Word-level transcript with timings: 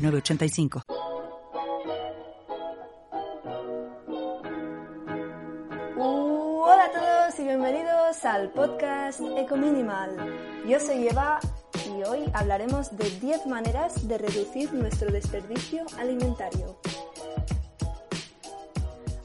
985. 0.00 0.82
Hola 5.96 6.84
a 6.84 6.92
todos 6.92 7.38
y 7.38 7.44
bienvenidos 7.44 8.24
al 8.24 8.50
podcast 8.50 9.20
Eco 9.36 9.56
Minimal. 9.56 10.16
Yo 10.66 10.80
soy 10.80 11.08
Eva 11.08 11.38
y 11.86 12.02
hoy 12.04 12.24
hablaremos 12.32 12.96
de 12.96 13.10
10 13.10 13.46
maneras 13.46 14.08
de 14.08 14.18
reducir 14.18 14.72
nuestro 14.72 15.10
desperdicio 15.12 15.84
alimentario. 15.98 16.78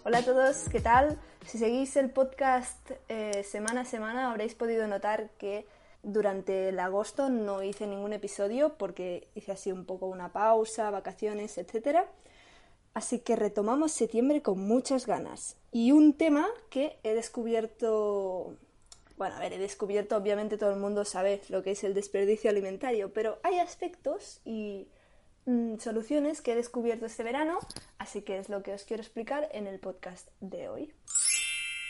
Hola 0.04 0.20
a 0.20 0.24
todos, 0.24 0.70
¿qué 0.70 0.82
tal? 0.82 1.18
Si 1.46 1.58
seguís 1.58 1.96
el 1.96 2.10
podcast 2.10 2.92
eh, 3.08 3.44
semana 3.44 3.82
a 3.82 3.86
semana 3.86 4.32
habréis 4.32 4.56
podido 4.56 4.88
notar 4.88 5.30
que 5.38 5.66
durante 6.06 6.70
el 6.70 6.80
agosto 6.80 7.30
no 7.30 7.64
hice 7.64 7.88
ningún 7.88 8.14
episodio 8.14 8.78
porque 8.78 9.28
hice 9.34 9.52
así 9.52 9.72
un 9.72 9.86
poco 9.86 10.06
una 10.06 10.32
pausa, 10.32 10.92
vacaciones, 10.92 11.58
etc. 11.58 12.06
Así 12.94 13.20
que 13.20 13.36
retomamos 13.36 13.92
septiembre 13.92 14.44
con 14.44 14.60
muchas 14.60 15.08
ganas. 15.08 15.58
Y 15.72 15.92
un 15.92 16.14
tema 16.14 16.48
que 16.70 17.00
he 17.04 17.14
descubierto... 17.14 18.56
Bueno, 19.18 19.36
a 19.36 19.40
ver, 19.40 19.54
he 19.54 19.58
descubierto, 19.58 20.16
obviamente 20.16 20.58
todo 20.58 20.72
el 20.72 20.80
mundo 20.80 21.06
sabe 21.06 21.42
lo 21.50 21.64
que 21.64 21.72
es 21.72 21.84
el 21.84 21.94
desperdicio 21.94 22.52
alimentario, 22.52 23.12
pero 23.12 23.40
hay 23.44 23.60
aspectos 23.60 24.42
y 24.46 24.88
mm, 25.46 25.78
soluciones 25.78 26.42
que 26.42 26.52
he 26.52 26.56
descubierto 26.56 27.06
este 27.06 27.24
verano, 27.24 27.58
así 27.98 28.22
que 28.22 28.38
es 28.38 28.50
lo 28.50 28.62
que 28.62 28.74
os 28.74 28.84
quiero 28.84 29.02
explicar 29.02 29.48
en 29.54 29.68
el 29.68 29.80
podcast 29.80 30.28
de 30.42 30.68
hoy. 30.68 30.94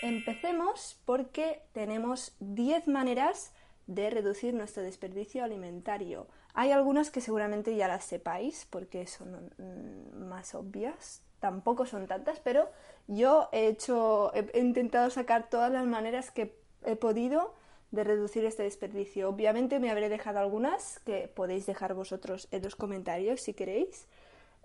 Empecemos 0.03 0.99
porque 1.03 1.63
tenemos 1.73 2.35
10 2.39 2.87
maneras 2.87 3.51
de 3.87 4.09
reducir 4.09 4.53
nuestro 4.53 4.83
desperdicio 4.83 5.43
alimentario. 5.43 6.27
Hay 6.53 6.71
algunas 6.71 7.11
que 7.11 7.21
seguramente 7.21 7.75
ya 7.75 7.87
las 7.87 8.05
sepáis 8.05 8.65
porque 8.69 9.05
son 9.07 9.51
mm, 9.57 10.27
más 10.27 10.55
obvias, 10.55 11.21
tampoco 11.39 11.85
son 11.85 12.07
tantas, 12.07 12.39
pero 12.39 12.69
yo 13.07 13.49
he 13.51 13.67
hecho, 13.67 14.31
he 14.33 14.59
intentado 14.59 15.09
sacar 15.09 15.49
todas 15.49 15.71
las 15.71 15.85
maneras 15.85 16.31
que 16.31 16.57
he 16.83 16.95
podido 16.95 17.53
de 17.91 18.03
reducir 18.03 18.45
este 18.45 18.63
desperdicio. 18.63 19.29
Obviamente 19.29 19.79
me 19.79 19.91
habré 19.91 20.09
dejado 20.09 20.39
algunas 20.39 20.99
que 20.99 21.27
podéis 21.27 21.65
dejar 21.65 21.93
vosotros 21.93 22.47
en 22.51 22.63
los 22.63 22.75
comentarios 22.75 23.41
si 23.41 23.53
queréis, 23.53 24.07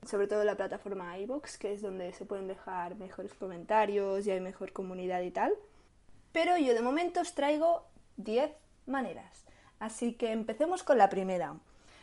sobre 0.07 0.27
todo 0.27 0.41
en 0.41 0.47
la 0.47 0.57
plataforma 0.57 1.19
iBox, 1.19 1.59
que 1.59 1.73
es 1.73 1.83
donde 1.83 2.13
se 2.13 2.25
pueden 2.25 2.48
dejar 2.48 2.97
mejores 2.97 3.35
comentarios 3.35 4.27
y 4.27 4.31
hay 4.31 4.41
mejor 4.41 4.73
comunidad 4.73 5.21
y 5.21 5.31
tal. 5.31 5.53
Pero 6.33 6.57
yo 6.57 6.75
de 6.75 6.81
momento 6.81 7.21
os 7.21 7.35
traigo 7.35 7.85
10 8.17 8.51
maneras. 8.91 9.44
Así 9.78 10.12
que 10.12 10.33
empecemos 10.33 10.83
con 10.83 10.98
la 10.98 11.08
primera. 11.08 11.56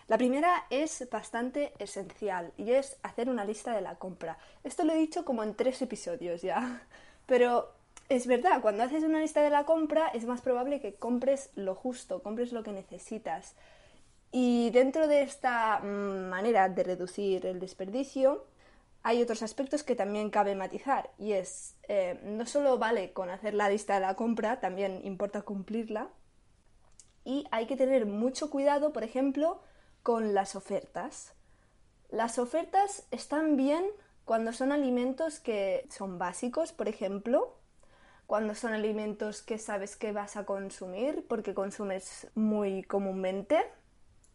La 0.08 0.18
primera 0.18 0.66
es 0.70 1.08
bastante 1.12 1.74
esencial 1.80 2.54
y 2.58 2.72
es 2.72 2.98
hacer 3.04 3.30
una 3.30 3.44
lista 3.44 3.74
de 3.74 3.82
la 3.82 3.96
compra. 3.96 4.38
Esto 4.64 4.86
lo 4.86 4.94
he 4.94 4.98
dicho 4.98 5.26
como 5.26 5.44
en 5.44 5.54
tres 5.54 5.82
episodios 5.82 6.42
ya, 6.42 6.82
pero 7.26 7.74
es 8.10 8.26
verdad, 8.26 8.62
cuando 8.62 8.84
haces 8.84 9.04
una 9.04 9.20
lista 9.20 9.42
de 9.42 9.50
la 9.50 9.66
compra 9.66 10.08
es 10.08 10.26
más 10.26 10.42
probable 10.42 10.80
que 10.80 10.96
compres 10.96 11.52
lo 11.56 11.76
justo, 11.76 12.24
compres 12.24 12.54
lo 12.54 12.64
que 12.64 12.72
necesitas. 12.72 13.56
Y 14.32 14.70
dentro 14.72 15.08
de 15.08 15.24
esta 15.24 15.80
mm, 15.80 16.30
manera 16.30 16.70
de 16.70 16.84
reducir 16.84 17.46
el 17.46 17.60
desperdicio, 17.60 18.46
hay 19.04 19.22
otros 19.22 19.44
aspectos 19.44 19.84
que 19.84 19.96
también 19.96 20.30
cabe 20.30 20.56
matizar 20.56 21.12
y 21.18 21.34
es, 21.34 21.76
eh, 21.88 22.20
no 22.24 22.46
solo 22.46 22.78
vale 22.78 23.12
con 23.12 23.30
hacer 23.30 23.54
la 23.54 23.70
lista 23.70 23.96
de 23.96 24.02
la 24.02 24.16
compra, 24.16 24.60
también 24.62 25.02
importa 25.04 25.42
cumplirla 25.42 26.10
y 27.28 27.46
hay 27.52 27.66
que 27.66 27.76
tener 27.76 28.06
mucho 28.06 28.50
cuidado, 28.50 28.94
por 28.94 29.04
ejemplo, 29.04 29.60
con 30.02 30.34
las 30.34 30.56
ofertas. 30.56 31.34
Las 32.08 32.40
ofertas 32.40 33.06
están 33.12 33.58
bien 33.58 33.84
cuando 34.24 34.54
son 34.54 34.72
alimentos 34.72 35.42
que 35.42 35.86
son 35.92 36.18
básicos, 36.18 36.72
por 36.72 36.88
ejemplo, 36.88 37.58
cuando 38.28 38.56
son 38.56 38.72
alimentos 38.72 39.42
que 39.42 39.58
sabes 39.58 39.98
que 39.98 40.14
vas 40.14 40.38
a 40.38 40.46
consumir 40.46 41.26
porque 41.28 41.54
consumes 41.54 42.28
muy 42.34 42.84
comúnmente 42.84 43.60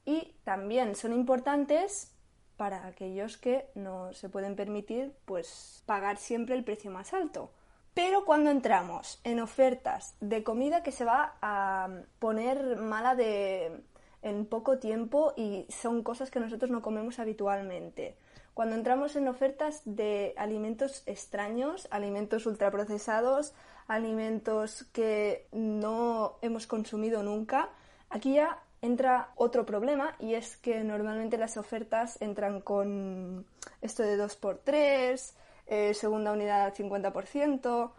y 0.05 0.35
también 0.45 0.95
son 0.95 1.15
importantes 1.15 2.13
para 2.59 2.87
aquellos 2.87 3.39
que 3.39 3.71
no 3.75 4.13
se 4.13 4.29
pueden 4.29 4.55
permitir 4.55 5.17
pues 5.25 5.83
pagar 5.87 6.19
siempre 6.19 6.57
el 6.57 6.63
precio 6.63 6.91
más 6.91 7.15
alto. 7.15 7.55
Pero 7.95 8.25
cuando 8.25 8.51
entramos 8.51 9.21
en 9.23 9.41
ofertas 9.41 10.15
de 10.21 10.43
comida 10.43 10.83
que 10.83 10.93
se 10.93 11.05
va 11.05 11.35
a 11.43 11.89
poner 12.19 12.77
mala 12.77 13.15
de 13.15 13.83
en 14.23 14.47
poco 14.47 14.79
tiempo 14.79 15.35
y 15.37 15.67
son 15.69 16.03
cosas 16.03 16.31
que 16.31 16.41
nosotros 16.41 16.71
no 16.71 16.81
comemos 16.81 17.19
habitualmente. 17.19 18.17
Cuando 18.55 18.77
entramos 18.77 19.17
en 19.17 19.29
ofertas 19.29 19.83
de 19.85 20.35
alimentos 20.37 21.03
extraños, 21.07 21.89
alimentos 21.91 22.47
ultraprocesados, 22.47 23.55
alimentos 23.89 24.85
que 24.93 25.47
no 25.53 26.37
hemos 26.43 26.67
consumido 26.67 27.23
nunca, 27.23 27.71
aquí 28.11 28.35
ya 28.35 28.63
entra 28.81 29.31
otro 29.37 29.65
problema 29.65 30.15
y 30.19 30.35
es 30.35 30.57
que 30.57 30.85
normalmente 30.85 31.39
las 31.39 31.57
ofertas 31.57 32.21
entran 32.21 32.61
con 32.61 33.47
esto 33.81 34.03
de 34.03 34.19
2x3, 34.19 35.33
eh, 35.73 35.95
segunda 35.95 36.33
unidad 36.33 36.67
al 36.67 36.75
50%. 36.75 37.93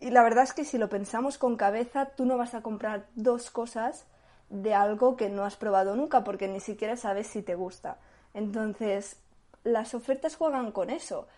Y 0.00 0.10
la 0.10 0.22
verdad 0.22 0.44
es 0.44 0.54
que 0.54 0.64
si 0.64 0.78
lo 0.78 0.88
pensamos 0.88 1.36
con 1.36 1.56
cabeza, 1.58 2.06
tú 2.06 2.24
no 2.24 2.38
vas 2.38 2.54
a 2.54 2.62
comprar 2.62 3.08
dos 3.14 3.50
cosas 3.50 4.06
de 4.48 4.72
algo 4.72 5.18
que 5.18 5.28
no 5.28 5.44
has 5.44 5.56
probado 5.56 5.94
nunca 5.94 6.24
porque 6.24 6.48
ni 6.48 6.60
siquiera 6.60 6.96
sabes 6.96 7.26
si 7.26 7.42
te 7.42 7.56
gusta. 7.56 7.98
Entonces, 8.32 9.18
las 9.64 9.94
ofertas 9.94 10.34
juegan 10.34 10.72
con 10.72 10.88
eso. 10.88 11.28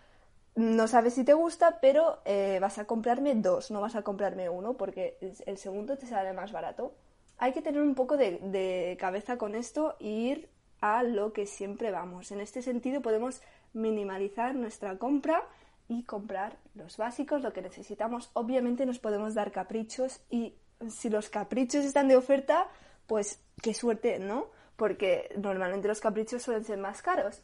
No 0.55 0.87
sabes 0.87 1.15
si 1.15 1.25
te 1.25 1.35
gusta, 1.35 1.81
pero 1.81 2.21
eh, 2.27 2.59
vas 2.61 2.79
a 2.79 2.85
comprarme 2.85 3.35
dos, 3.35 3.73
no 3.73 3.81
vas 3.81 3.97
a 3.97 4.03
comprarme 4.03 4.49
uno 4.49 4.75
porque 4.75 5.19
el 5.47 5.59
segundo 5.59 5.99
te 5.99 6.07
sale 6.07 6.33
más 6.33 6.53
barato. 6.53 6.95
Hay 7.39 7.53
que 7.53 7.63
tener 7.63 7.83
un 7.83 7.97
poco 7.97 8.17
de, 8.17 8.39
de 8.39 8.97
cabeza 9.01 9.37
con 9.37 9.57
esto 9.57 9.97
e 9.99 10.07
ir 10.07 10.49
a 10.81 11.03
lo 11.03 11.33
que 11.33 11.47
siempre 11.47 11.91
vamos. 11.91 12.31
En 12.31 12.41
este 12.41 12.63
sentido 12.63 13.03
podemos 13.03 13.43
minimalizar 13.73 14.55
nuestra 14.55 14.97
compra 14.99 15.43
y 15.89 16.05
comprar 16.05 16.59
los 16.75 16.97
básicos, 16.97 17.43
lo 17.43 17.53
que 17.53 17.63
necesitamos. 17.63 18.31
Obviamente 18.35 18.87
nos 18.87 18.99
podemos 18.99 19.35
dar 19.35 19.53
caprichos 19.53 20.21
y 20.31 20.55
si 20.89 21.11
los 21.11 21.29
caprichos 21.29 21.85
están 21.85 22.09
de 22.09 22.17
oferta, 22.17 22.69
pues 23.07 23.41
qué 23.63 23.75
suerte, 23.75 24.19
¿no? 24.19 24.47
Porque 24.77 25.31
normalmente 25.37 25.89
los 25.89 26.01
caprichos 26.01 26.43
suelen 26.43 26.65
ser 26.65 26.79
más 26.79 27.03
caros. 27.03 27.43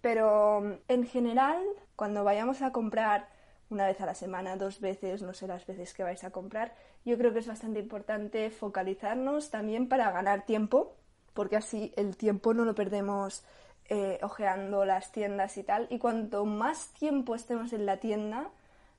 Pero 0.00 0.78
en 0.88 1.06
general, 1.06 1.62
cuando 1.96 2.22
vayamos 2.22 2.62
a 2.62 2.72
comprar 2.72 3.28
una 3.70 3.86
vez 3.86 4.00
a 4.00 4.06
la 4.06 4.14
semana, 4.14 4.56
dos 4.56 4.80
veces, 4.80 5.22
no 5.22 5.32
sé 5.32 5.46
las 5.48 5.66
veces 5.66 5.92
que 5.92 6.04
vais 6.04 6.22
a 6.22 6.30
comprar, 6.30 6.74
yo 7.04 7.18
creo 7.18 7.32
que 7.32 7.40
es 7.40 7.48
bastante 7.48 7.80
importante 7.80 8.50
focalizarnos 8.50 9.50
también 9.50 9.88
para 9.88 10.12
ganar 10.12 10.46
tiempo, 10.46 10.94
porque 11.34 11.56
así 11.56 11.92
el 11.96 12.16
tiempo 12.16 12.54
no 12.54 12.64
lo 12.64 12.74
perdemos 12.74 13.44
eh, 13.88 14.18
ojeando 14.22 14.84
las 14.84 15.12
tiendas 15.12 15.56
y 15.56 15.62
tal. 15.62 15.86
Y 15.90 15.98
cuanto 15.98 16.44
más 16.44 16.88
tiempo 16.88 17.34
estemos 17.34 17.72
en 17.72 17.86
la 17.86 17.98
tienda, 17.98 18.50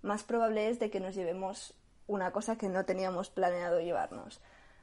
más 0.02 0.24
probable 0.24 0.70
es 0.70 0.80
de 0.80 0.90
que 0.90 1.00
nos 1.00 1.16
llevemos 1.16 1.74
una 2.08 2.32
cosa 2.32 2.58
que 2.58 2.70
no 2.70 2.86
teníamos 2.86 3.30
planeado 3.30 3.80
llevarnos. 3.82 4.42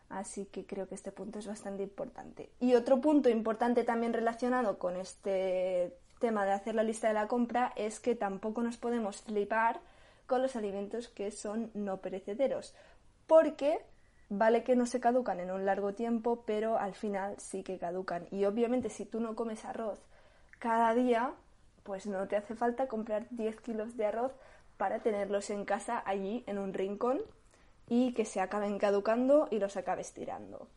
Así 0.09 0.47
que 0.47 0.67
creo 0.67 0.87
que 0.87 0.95
este 0.95 1.12
punto 1.12 1.39
es 1.39 1.47
bastante 1.47 1.83
importante. 1.83 2.51
Y 2.61 2.75
otro 2.75 3.01
punto 3.01 3.29
importante 3.29 3.85
también 3.85 4.12
relacionado 4.12 4.79
con 4.79 4.97
este 4.97 5.97
tema 6.21 6.45
de 6.45 6.53
hacer 6.53 6.75
la 6.75 6.83
lista 6.83 7.09
de 7.09 7.15
la 7.15 7.27
compra 7.27 7.73
es 7.77 8.00
que 8.00 8.15
tampoco 8.15 8.62
nos 8.62 8.77
podemos 8.77 9.23
flipar 9.23 9.81
con 10.27 10.43
los 10.43 10.57
alimentos 10.57 11.09
que 11.09 11.31
son 11.31 11.71
no 11.75 11.99
perecederos. 11.99 12.75
Porque 13.27 13.81
vale 14.39 14.65
que 14.65 14.77
no 14.77 14.87
se 14.87 15.01
caducan 15.01 15.41
en 15.41 15.51
un 15.51 15.65
largo 15.65 15.95
tiempo, 15.95 16.43
pero 16.47 16.79
al 16.79 16.95
final 16.95 17.35
sí 17.39 17.63
que 17.63 17.79
caducan. 17.79 18.27
Y 18.31 18.45
obviamente 18.45 18.91
si 18.91 19.05
tú 19.05 19.21
no 19.21 19.35
comes 19.35 19.65
arroz 19.65 19.99
cada 20.59 20.95
día, 20.95 21.33
pues 21.83 22.07
no 22.07 22.27
te 22.29 22.37
hace 22.37 22.55
falta 22.55 22.89
comprar 22.89 23.27
10 23.31 23.61
kilos 23.61 23.97
de 23.97 24.07
arroz 24.07 24.33
para 24.77 25.01
tenerlos 25.01 25.51
en 25.51 25.65
casa 25.65 26.03
allí 26.05 26.45
en 26.47 26.59
un 26.59 26.73
rincón 26.73 27.21
y 27.89 28.15
que 28.15 28.25
se 28.25 28.41
acaben 28.41 28.79
caducando 28.79 29.49
y 29.51 29.59
los 29.59 29.77
acabes 29.77 30.13
tirando. 30.13 30.69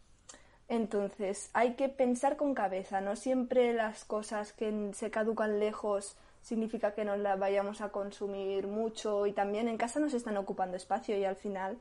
Entonces, 0.69 1.49
hay 1.53 1.75
que 1.75 1.87
pensar 1.87 2.35
con 2.35 2.53
cabeza, 2.53 2.99
no 2.99 3.15
siempre 3.15 3.73
las 3.73 4.03
cosas 4.03 4.51
que 4.51 4.91
se 4.93 5.09
caducan 5.09 5.59
lejos 5.59 6.17
significa 6.41 6.93
que 6.93 7.05
nos 7.05 7.19
las 7.19 7.39
vayamos 7.39 7.81
a 7.81 7.89
consumir 7.89 8.67
mucho 8.67 9.25
y 9.27 9.31
también 9.31 9.67
en 9.67 9.77
casa 9.77 9.99
nos 9.99 10.13
están 10.13 10.37
ocupando 10.37 10.77
espacio 10.77 11.17
y 11.17 11.23
al 11.23 11.35
final 11.35 11.77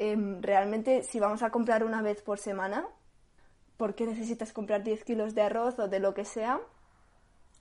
em, 0.00 0.40
realmente 0.40 1.02
si 1.02 1.20
vamos 1.20 1.42
a 1.42 1.50
comprar 1.50 1.84
una 1.84 2.00
vez 2.00 2.22
por 2.22 2.38
semana, 2.38 2.88
¿por 3.76 3.94
qué 3.94 4.06
necesitas 4.06 4.50
comprar 4.50 4.82
10 4.82 5.04
kilos 5.04 5.34
de 5.34 5.42
arroz 5.42 5.78
o 5.78 5.88
de 5.88 6.00
lo 6.00 6.14
que 6.14 6.24
sea? 6.24 6.58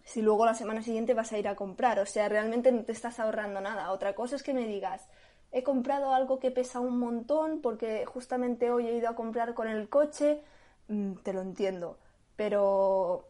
Si 0.06 0.21
luego 0.21 0.45
la 0.45 0.53
semana 0.53 0.81
siguiente 0.81 1.13
vas 1.13 1.33
a 1.33 1.38
ir 1.38 1.50
a 1.50 1.57
comprar, 1.57 2.00
o 2.00 2.06
sea, 2.06 2.30
realmente 2.30 2.71
no 2.71 2.86
te 2.86 2.94
estás 2.94 3.19
ahorrando 3.19 3.59
nada. 3.59 3.91
Otra 3.91 4.15
cosa 4.15 4.38
es 4.38 4.44
que 4.44 4.53
me 4.53 4.65
digas, 4.65 5.06
he 5.51 5.63
comprado 5.63 6.13
algo 6.13 6.39
que 6.39 6.50
pesa 6.50 6.80
un 6.80 6.97
montón 6.97 7.62
porque 7.62 8.06
justamente 8.06 8.71
hoy 8.71 8.88
he 8.88 8.95
ido 8.95 9.09
a 9.09 9.15
comprar 9.15 9.53
con 9.53 9.68
el 9.68 9.89
coche, 9.89 10.41
mm, 10.88 11.15
te 11.15 11.33
lo 11.33 11.41
entiendo, 11.41 11.97
pero 12.38 13.27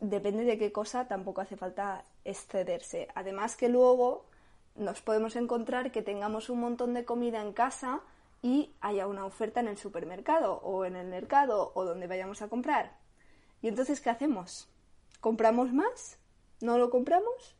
depende 0.00 0.44
de 0.44 0.56
qué 0.56 0.72
cosa 0.72 1.06
tampoco 1.06 1.42
hace 1.42 1.58
falta 1.58 2.04
excederse. 2.24 3.08
Además 3.14 3.54
que 3.54 3.68
luego 3.68 4.24
nos 4.76 5.02
podemos 5.02 5.36
encontrar 5.36 5.92
que 5.92 6.00
tengamos 6.00 6.48
un 6.48 6.60
montón 6.60 6.94
de 6.94 7.04
comida 7.04 7.42
en 7.42 7.52
casa 7.52 8.00
y 8.42 8.74
haya 8.80 9.06
una 9.06 9.24
oferta 9.24 9.60
en 9.60 9.68
el 9.68 9.78
supermercado 9.78 10.54
o 10.62 10.84
en 10.84 10.96
el 10.96 11.06
mercado 11.06 11.72
o 11.74 11.84
donde 11.84 12.06
vayamos 12.06 12.42
a 12.42 12.48
comprar. 12.48 12.98
¿Y 13.62 13.68
entonces 13.68 14.00
qué 14.00 14.10
hacemos? 14.10 14.68
¿Compramos 15.20 15.72
más? 15.72 16.18
¿No 16.60 16.78
lo 16.78 16.90
compramos? 16.90 17.56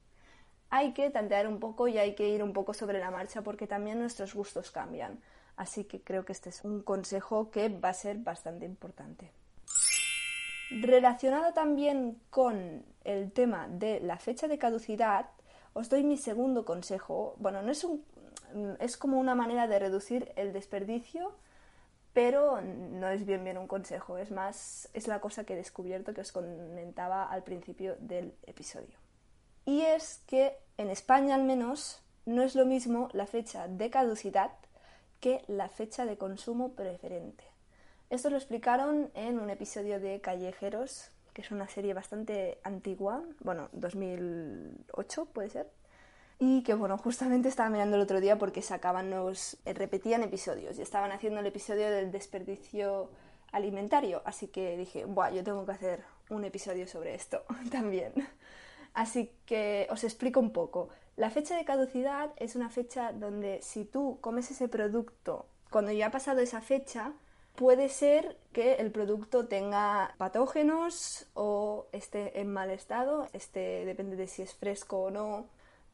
hay 0.70 0.92
que 0.92 1.10
tantear 1.10 1.46
un 1.46 1.60
poco 1.60 1.88
y 1.88 1.98
hay 1.98 2.14
que 2.14 2.28
ir 2.28 2.42
un 2.42 2.52
poco 2.52 2.74
sobre 2.74 2.98
la 2.98 3.10
marcha 3.10 3.42
porque 3.42 3.66
también 3.66 3.98
nuestros 3.98 4.34
gustos 4.34 4.70
cambian. 4.70 5.20
Así 5.56 5.84
que 5.84 6.02
creo 6.02 6.24
que 6.24 6.32
este 6.32 6.50
es 6.50 6.64
un 6.64 6.82
consejo 6.82 7.50
que 7.50 7.68
va 7.68 7.90
a 7.90 7.94
ser 7.94 8.18
bastante 8.18 8.66
importante. 8.66 9.32
Relacionado 10.70 11.52
también 11.54 12.20
con 12.28 12.84
el 13.04 13.32
tema 13.32 13.68
de 13.68 14.00
la 14.00 14.18
fecha 14.18 14.48
de 14.48 14.58
caducidad, 14.58 15.30
os 15.72 15.88
doy 15.88 16.02
mi 16.02 16.16
segundo 16.16 16.64
consejo. 16.64 17.36
Bueno, 17.38 17.62
no 17.62 17.70
es 17.70 17.84
un 17.84 18.04
es 18.80 18.96
como 18.96 19.18
una 19.18 19.34
manera 19.34 19.66
de 19.66 19.78
reducir 19.78 20.32
el 20.36 20.52
desperdicio, 20.52 21.34
pero 22.12 22.60
no 22.62 23.08
es 23.08 23.26
bien 23.26 23.44
bien 23.44 23.58
un 23.58 23.66
consejo, 23.66 24.16
es 24.18 24.30
más 24.30 24.88
es 24.94 25.06
la 25.06 25.20
cosa 25.20 25.44
que 25.44 25.52
he 25.52 25.56
descubierto 25.56 26.14
que 26.14 26.22
os 26.22 26.32
comentaba 26.32 27.24
al 27.24 27.42
principio 27.42 27.96
del 27.98 28.34
episodio. 28.46 28.96
Y 29.66 29.82
es 29.82 30.22
que 30.26 30.56
en 30.78 30.90
España 30.90 31.34
al 31.34 31.44
menos 31.44 32.02
no 32.24 32.42
es 32.42 32.54
lo 32.54 32.66
mismo 32.66 33.08
la 33.12 33.26
fecha 33.26 33.68
de 33.68 33.90
caducidad 33.90 34.52
que 35.20 35.42
la 35.46 35.68
fecha 35.68 36.06
de 36.06 36.16
consumo 36.16 36.72
preferente. 36.72 37.44
Esto 38.10 38.30
lo 38.30 38.36
explicaron 38.36 39.10
en 39.14 39.38
un 39.38 39.50
episodio 39.50 39.98
de 39.98 40.20
Callejeros, 40.20 41.10
que 41.34 41.42
es 41.42 41.50
una 41.50 41.68
serie 41.68 41.92
bastante 41.92 42.58
antigua, 42.62 43.22
bueno, 43.40 43.68
2008 43.72 45.26
puede 45.26 45.50
ser, 45.50 45.70
y 46.38 46.62
que 46.62 46.74
bueno, 46.74 46.98
justamente 46.98 47.48
estaba 47.48 47.70
mirando 47.70 47.96
el 47.96 48.02
otro 48.02 48.20
día 48.20 48.38
porque 48.38 48.62
sacaban 48.62 49.10
los, 49.10 49.56
eh, 49.64 49.72
repetían 49.72 50.22
episodios 50.22 50.78
y 50.78 50.82
estaban 50.82 51.12
haciendo 51.12 51.40
el 51.40 51.46
episodio 51.46 51.90
del 51.90 52.10
desperdicio 52.10 53.10
alimentario, 53.52 54.22
así 54.24 54.48
que 54.48 54.76
dije, 54.76 55.04
buah, 55.04 55.30
yo 55.30 55.42
tengo 55.44 55.64
que 55.64 55.72
hacer 55.72 56.04
un 56.28 56.44
episodio 56.44 56.86
sobre 56.86 57.14
esto 57.14 57.44
también. 57.70 58.12
Así 58.92 59.30
que 59.44 59.86
os 59.90 60.04
explico 60.04 60.40
un 60.40 60.52
poco. 60.52 60.88
La 61.16 61.30
fecha 61.30 61.56
de 61.56 61.64
caducidad 61.64 62.32
es 62.36 62.56
una 62.56 62.70
fecha 62.70 63.12
donde 63.12 63.60
si 63.62 63.84
tú 63.84 64.18
comes 64.20 64.50
ese 64.50 64.68
producto 64.68 65.46
cuando 65.70 65.92
ya 65.92 66.06
ha 66.06 66.10
pasado 66.10 66.40
esa 66.40 66.60
fecha, 66.60 67.12
puede 67.54 67.88
ser 67.88 68.36
que 68.52 68.74
el 68.74 68.90
producto 68.92 69.46
tenga 69.48 70.14
patógenos 70.18 71.26
o 71.34 71.86
esté 71.92 72.40
en 72.40 72.52
mal 72.52 72.70
estado, 72.70 73.28
este 73.32 73.84
depende 73.84 74.16
de 74.16 74.26
si 74.26 74.42
es 74.42 74.54
fresco 74.54 75.04
o 75.04 75.10
no, 75.10 75.46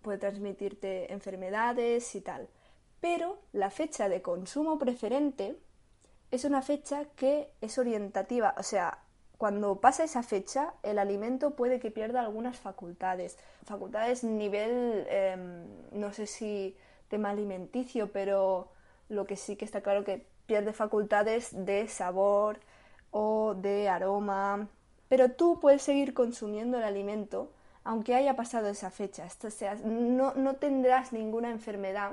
puede 0.02 0.18
transmitirte 0.18 1.12
enfermedades 1.12 2.14
y 2.14 2.20
tal. 2.20 2.48
Pero 3.00 3.38
la 3.52 3.70
fecha 3.70 4.08
de 4.08 4.22
consumo 4.22 4.78
preferente 4.78 5.58
es 6.30 6.44
una 6.44 6.62
fecha 6.62 7.06
que 7.16 7.50
es 7.60 7.78
orientativa, 7.78 8.54
o 8.58 8.62
sea, 8.62 8.98
cuando 9.42 9.80
pasa 9.80 10.04
esa 10.04 10.22
fecha, 10.22 10.74
el 10.84 11.00
alimento 11.00 11.56
puede 11.56 11.80
que 11.80 11.90
pierda 11.90 12.20
algunas 12.20 12.60
facultades. 12.60 13.38
Facultades 13.64 14.22
nivel, 14.22 15.04
em, 15.10 15.66
no 15.90 16.12
sé 16.12 16.28
si 16.28 16.76
tema 17.08 17.30
alimenticio, 17.30 18.12
pero 18.12 18.68
lo 19.08 19.26
que 19.26 19.34
sí 19.34 19.56
que 19.56 19.64
está 19.64 19.80
claro 19.80 20.04
que 20.04 20.24
pierde 20.46 20.72
facultades 20.72 21.50
de 21.52 21.88
sabor 21.88 22.60
o 23.10 23.54
de 23.54 23.88
aroma. 23.88 24.68
Pero 25.08 25.32
tú 25.32 25.58
puedes 25.58 25.82
seguir 25.82 26.14
consumiendo 26.14 26.78
el 26.78 26.84
alimento 26.84 27.50
aunque 27.84 28.14
haya 28.14 28.36
pasado 28.36 28.68
esa 28.68 28.90
fecha. 28.90 29.28
Sea, 29.28 29.74
no, 29.76 30.34
no 30.34 30.54
tendrás 30.56 31.12
ninguna 31.12 31.50
enfermedad 31.50 32.12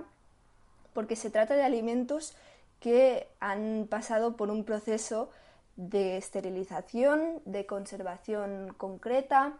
porque 0.94 1.16
se 1.16 1.30
trata 1.30 1.56
de 1.56 1.64
alimentos 1.64 2.36
que 2.80 3.28
han 3.40 3.88
pasado 3.90 4.36
por 4.36 4.50
un 4.50 4.64
proceso 4.64 5.30
de 5.76 6.18
esterilización, 6.18 7.42
de 7.46 7.66
conservación 7.66 8.74
concreta, 8.78 9.58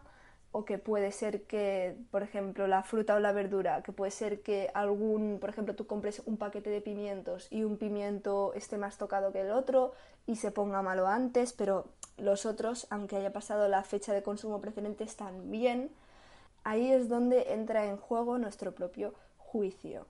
o 0.52 0.64
que 0.64 0.78
puede 0.78 1.12
ser 1.12 1.42
que, 1.42 1.96
por 2.10 2.22
ejemplo, 2.22 2.66
la 2.66 2.82
fruta 2.82 3.14
o 3.14 3.20
la 3.20 3.32
verdura, 3.32 3.82
que 3.82 3.92
puede 3.92 4.10
ser 4.10 4.42
que 4.42 4.70
algún, 4.74 5.38
por 5.40 5.50
ejemplo, 5.50 5.76
tú 5.76 5.86
compres 5.86 6.22
un 6.26 6.36
paquete 6.36 6.70
de 6.70 6.80
pimientos 6.80 7.46
y 7.50 7.62
un 7.62 7.76
pimiento 7.76 8.52
esté 8.54 8.76
más 8.76 8.98
tocado 8.98 9.32
que 9.32 9.42
el 9.42 9.52
otro 9.52 9.92
y 10.26 10.36
se 10.36 10.50
ponga 10.50 10.82
malo 10.82 11.06
antes, 11.06 11.52
pero 11.52 11.86
los 12.18 12.46
otros, 12.46 12.88
aunque 12.90 13.16
haya 13.16 13.32
pasado 13.32 13.68
la 13.68 13.84
fecha 13.84 14.12
de 14.12 14.22
consumo 14.22 14.60
preferente, 14.60 15.04
están 15.04 15.50
bien. 15.52 15.90
Ahí 16.70 16.92
es 16.92 17.08
donde 17.08 17.52
entra 17.52 17.86
en 17.86 17.96
juego 17.96 18.38
nuestro 18.38 18.74
propio 18.74 19.14
juicio. 19.38 20.06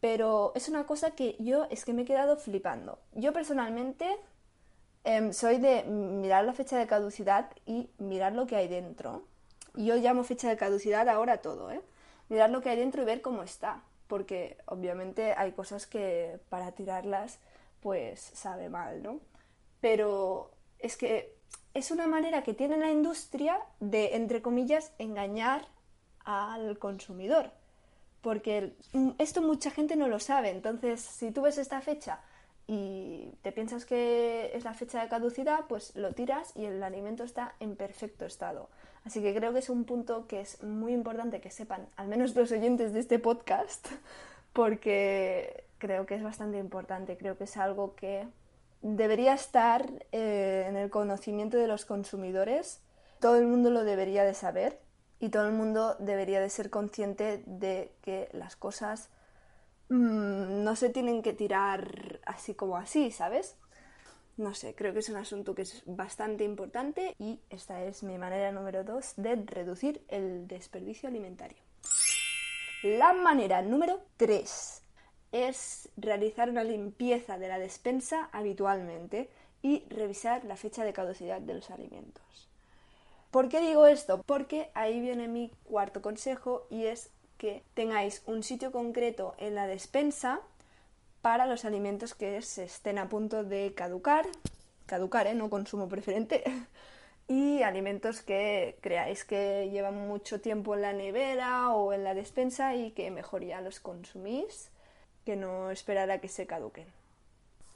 Pero 0.00 0.52
es 0.54 0.68
una 0.68 0.86
cosa 0.86 1.12
que 1.12 1.36
yo 1.38 1.66
es 1.70 1.84
que 1.84 1.92
me 1.92 2.02
he 2.02 2.04
quedado 2.04 2.36
flipando. 2.36 2.98
Yo 3.14 3.32
personalmente 3.32 4.06
Em, 5.04 5.32
soy 5.32 5.58
de 5.58 5.82
mirar 5.84 6.44
la 6.44 6.52
fecha 6.52 6.78
de 6.78 6.86
caducidad 6.86 7.50
y 7.66 7.90
mirar 7.98 8.34
lo 8.34 8.46
que 8.46 8.56
hay 8.56 8.68
dentro. 8.68 9.24
Yo 9.74 9.96
llamo 9.96 10.22
fecha 10.24 10.48
de 10.48 10.56
caducidad 10.56 11.08
ahora 11.08 11.38
todo, 11.38 11.70
¿eh? 11.72 11.80
Mirar 12.28 12.50
lo 12.50 12.60
que 12.60 12.70
hay 12.70 12.76
dentro 12.78 13.02
y 13.02 13.04
ver 13.04 13.20
cómo 13.20 13.42
está. 13.42 13.82
Porque 14.06 14.58
obviamente 14.66 15.34
hay 15.36 15.52
cosas 15.52 15.86
que 15.86 16.38
para 16.48 16.72
tirarlas 16.72 17.38
pues 17.80 18.20
sabe 18.20 18.68
mal, 18.68 19.02
¿no? 19.02 19.20
Pero 19.80 20.52
es 20.78 20.96
que 20.96 21.31
es 21.74 21.90
una 21.90 22.06
manera 22.06 22.42
que 22.42 22.54
tiene 22.54 22.76
la 22.76 22.90
industria 22.90 23.58
de, 23.80 24.16
entre 24.16 24.42
comillas, 24.42 24.92
engañar 24.98 25.66
al 26.24 26.78
consumidor. 26.78 27.50
Porque 28.20 28.74
esto 29.18 29.42
mucha 29.42 29.70
gente 29.70 29.96
no 29.96 30.08
lo 30.08 30.20
sabe. 30.20 30.50
Entonces, 30.50 31.00
si 31.00 31.32
tú 31.32 31.42
ves 31.42 31.58
esta 31.58 31.80
fecha 31.80 32.20
y 32.68 33.32
te 33.42 33.50
piensas 33.52 33.84
que 33.84 34.52
es 34.54 34.64
la 34.64 34.74
fecha 34.74 35.02
de 35.02 35.08
caducidad, 35.08 35.66
pues 35.68 35.96
lo 35.96 36.12
tiras 36.12 36.52
y 36.54 36.64
el 36.64 36.82
alimento 36.82 37.24
está 37.24 37.54
en 37.58 37.74
perfecto 37.74 38.24
estado. 38.24 38.68
Así 39.04 39.20
que 39.20 39.34
creo 39.34 39.52
que 39.52 39.58
es 39.58 39.68
un 39.68 39.84
punto 39.84 40.28
que 40.28 40.40
es 40.40 40.62
muy 40.62 40.92
importante 40.92 41.40
que 41.40 41.50
sepan, 41.50 41.88
al 41.96 42.06
menos 42.06 42.36
los 42.36 42.52
oyentes 42.52 42.92
de 42.92 43.00
este 43.00 43.18
podcast, 43.18 43.88
porque 44.52 45.64
creo 45.78 46.06
que 46.06 46.14
es 46.14 46.22
bastante 46.22 46.58
importante, 46.58 47.16
creo 47.16 47.36
que 47.36 47.44
es 47.44 47.56
algo 47.56 47.96
que 47.96 48.28
debería 48.82 49.34
estar 49.34 50.06
eh, 50.12 50.66
en 50.68 50.76
el 50.76 50.90
conocimiento 50.90 51.56
de 51.56 51.66
los 51.66 51.84
consumidores, 51.84 52.80
todo 53.20 53.36
el 53.36 53.46
mundo 53.46 53.70
lo 53.70 53.84
debería 53.84 54.24
de 54.24 54.34
saber 54.34 54.80
y 55.20 55.30
todo 55.30 55.46
el 55.46 55.52
mundo 55.52 55.96
debería 55.98 56.40
de 56.40 56.50
ser 56.50 56.68
consciente 56.68 57.42
de 57.46 57.92
que 58.02 58.28
las 58.32 58.56
cosas 58.56 59.08
Mm, 59.92 60.64
no 60.64 60.74
se 60.74 60.88
tienen 60.88 61.20
que 61.20 61.34
tirar 61.34 62.20
así 62.24 62.54
como 62.54 62.78
así, 62.78 63.10
¿sabes? 63.10 63.56
No 64.38 64.54
sé, 64.54 64.74
creo 64.74 64.94
que 64.94 65.00
es 65.00 65.10
un 65.10 65.16
asunto 65.16 65.54
que 65.54 65.62
es 65.62 65.82
bastante 65.84 66.44
importante 66.44 67.14
y 67.18 67.40
esta 67.50 67.84
es 67.84 68.02
mi 68.02 68.16
manera 68.16 68.50
número 68.52 68.84
dos 68.84 69.12
de 69.16 69.36
reducir 69.36 70.02
el 70.08 70.48
desperdicio 70.48 71.10
alimentario. 71.10 71.58
La 72.82 73.12
manera 73.12 73.60
número 73.60 74.00
tres 74.16 74.81
es 75.32 75.88
realizar 75.96 76.50
una 76.50 76.62
limpieza 76.62 77.38
de 77.38 77.48
la 77.48 77.58
despensa 77.58 78.28
habitualmente 78.32 79.30
y 79.62 79.84
revisar 79.88 80.44
la 80.44 80.56
fecha 80.56 80.84
de 80.84 80.92
caducidad 80.92 81.40
de 81.40 81.54
los 81.54 81.70
alimentos. 81.70 82.48
¿Por 83.30 83.48
qué 83.48 83.60
digo 83.60 83.86
esto? 83.86 84.22
Porque 84.26 84.70
ahí 84.74 85.00
viene 85.00 85.26
mi 85.26 85.50
cuarto 85.64 86.02
consejo 86.02 86.66
y 86.68 86.84
es 86.84 87.10
que 87.38 87.62
tengáis 87.72 88.22
un 88.26 88.42
sitio 88.42 88.70
concreto 88.72 89.34
en 89.38 89.54
la 89.54 89.66
despensa 89.66 90.40
para 91.22 91.46
los 91.46 91.64
alimentos 91.64 92.14
que 92.14 92.42
se 92.42 92.64
estén 92.64 92.98
a 92.98 93.08
punto 93.08 93.42
de 93.42 93.72
caducar, 93.74 94.26
caducar, 94.86 95.26
¿eh? 95.28 95.34
no 95.34 95.48
consumo 95.48 95.88
preferente, 95.88 96.44
y 97.28 97.62
alimentos 97.62 98.20
que 98.20 98.76
creáis 98.82 99.24
que 99.24 99.70
llevan 99.70 100.08
mucho 100.08 100.40
tiempo 100.40 100.74
en 100.74 100.82
la 100.82 100.92
nevera 100.92 101.70
o 101.72 101.92
en 101.92 102.04
la 102.04 102.14
despensa 102.14 102.74
y 102.74 102.90
que 102.90 103.10
mejor 103.10 103.44
ya 103.44 103.60
los 103.60 103.80
consumís 103.80 104.71
que 105.24 105.36
no 105.36 105.70
esperar 105.70 106.10
a 106.10 106.20
que 106.20 106.28
se 106.28 106.46
caduquen. 106.46 106.86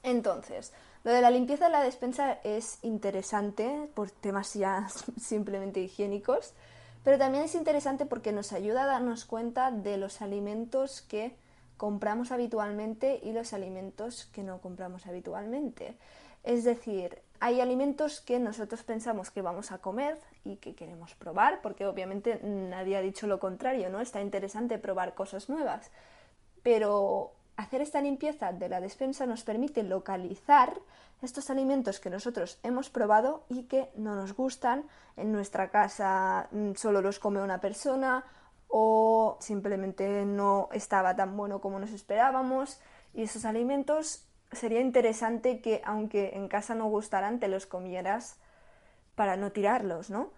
Entonces, 0.02 0.72
Lo 1.02 1.12
de 1.12 1.20
la 1.20 1.30
limpieza 1.30 1.66
de 1.66 1.70
la 1.70 1.84
despensa 1.84 2.40
es 2.42 2.80
interesante 2.82 3.88
por 3.94 4.10
temas 4.10 4.54
ya 4.54 4.88
simplemente 5.20 5.78
higiénicos, 5.80 6.52
pero 7.04 7.16
también 7.16 7.44
es 7.44 7.54
interesante 7.54 8.06
porque 8.06 8.32
nos 8.32 8.52
ayuda 8.52 8.82
a 8.82 8.86
darnos 8.86 9.24
cuenta 9.24 9.70
de 9.70 9.98
los 9.98 10.20
alimentos 10.20 11.02
que 11.02 11.36
compramos 11.76 12.32
habitualmente 12.32 13.20
y 13.22 13.30
los 13.30 13.52
alimentos 13.52 14.26
que 14.32 14.42
no 14.42 14.60
compramos 14.60 15.06
habitualmente. 15.06 15.96
Es 16.42 16.64
decir, 16.64 17.22
hay 17.38 17.60
alimentos 17.60 18.20
que 18.20 18.40
nosotros 18.40 18.82
pensamos 18.82 19.30
que 19.30 19.42
vamos 19.42 19.70
a 19.70 19.78
comer 19.78 20.18
y 20.44 20.56
que 20.56 20.74
queremos 20.74 21.14
probar, 21.14 21.60
porque 21.62 21.86
obviamente 21.86 22.40
nadie 22.42 22.96
ha 22.96 23.00
dicho 23.00 23.28
lo 23.28 23.38
contrario, 23.38 23.90
¿no? 23.90 24.00
Está 24.00 24.20
interesante 24.20 24.78
probar 24.78 25.14
cosas 25.14 25.48
nuevas. 25.48 25.92
Pero 26.64 27.36
hacer 27.56 27.80
esta 27.80 28.00
limpieza 28.00 28.52
de 28.52 28.68
la 28.68 28.80
despensa 28.80 29.26
nos 29.26 29.44
permite 29.44 29.82
localizar 29.82 30.78
estos 31.22 31.48
alimentos 31.50 32.00
que 32.00 32.10
nosotros 32.10 32.58
hemos 32.62 32.90
probado 32.90 33.44
y 33.48 33.64
que 33.64 33.90
no 33.96 34.14
nos 34.14 34.34
gustan. 34.34 34.84
En 35.16 35.32
nuestra 35.32 35.70
casa 35.70 36.48
mm, 36.52 36.72
solo 36.75 37.00
los 37.00 37.18
come 37.18 37.42
una 37.42 37.60
persona 37.60 38.25
o 38.68 39.38
simplemente 39.40 40.25
no 40.25 40.68
estaba 40.72 41.16
tan 41.16 41.36
bueno 41.36 41.60
como 41.60 41.78
nos 41.78 41.92
esperábamos. 41.92 42.80
Y 43.14 43.22
esos 43.22 43.44
alimentos 43.44 44.26
sería 44.52 44.80
interesante 44.80 45.60
que, 45.60 45.80
aunque 45.84 46.32
en 46.34 46.48
casa 46.48 46.75
no 46.75 46.86
gustaran, 46.86 47.40
te 47.40 47.48
los 47.48 47.66
comieras 47.66 48.38
para 49.14 49.36
no 49.36 49.52
tirarlos, 49.52 50.10
¿no? 50.10 50.30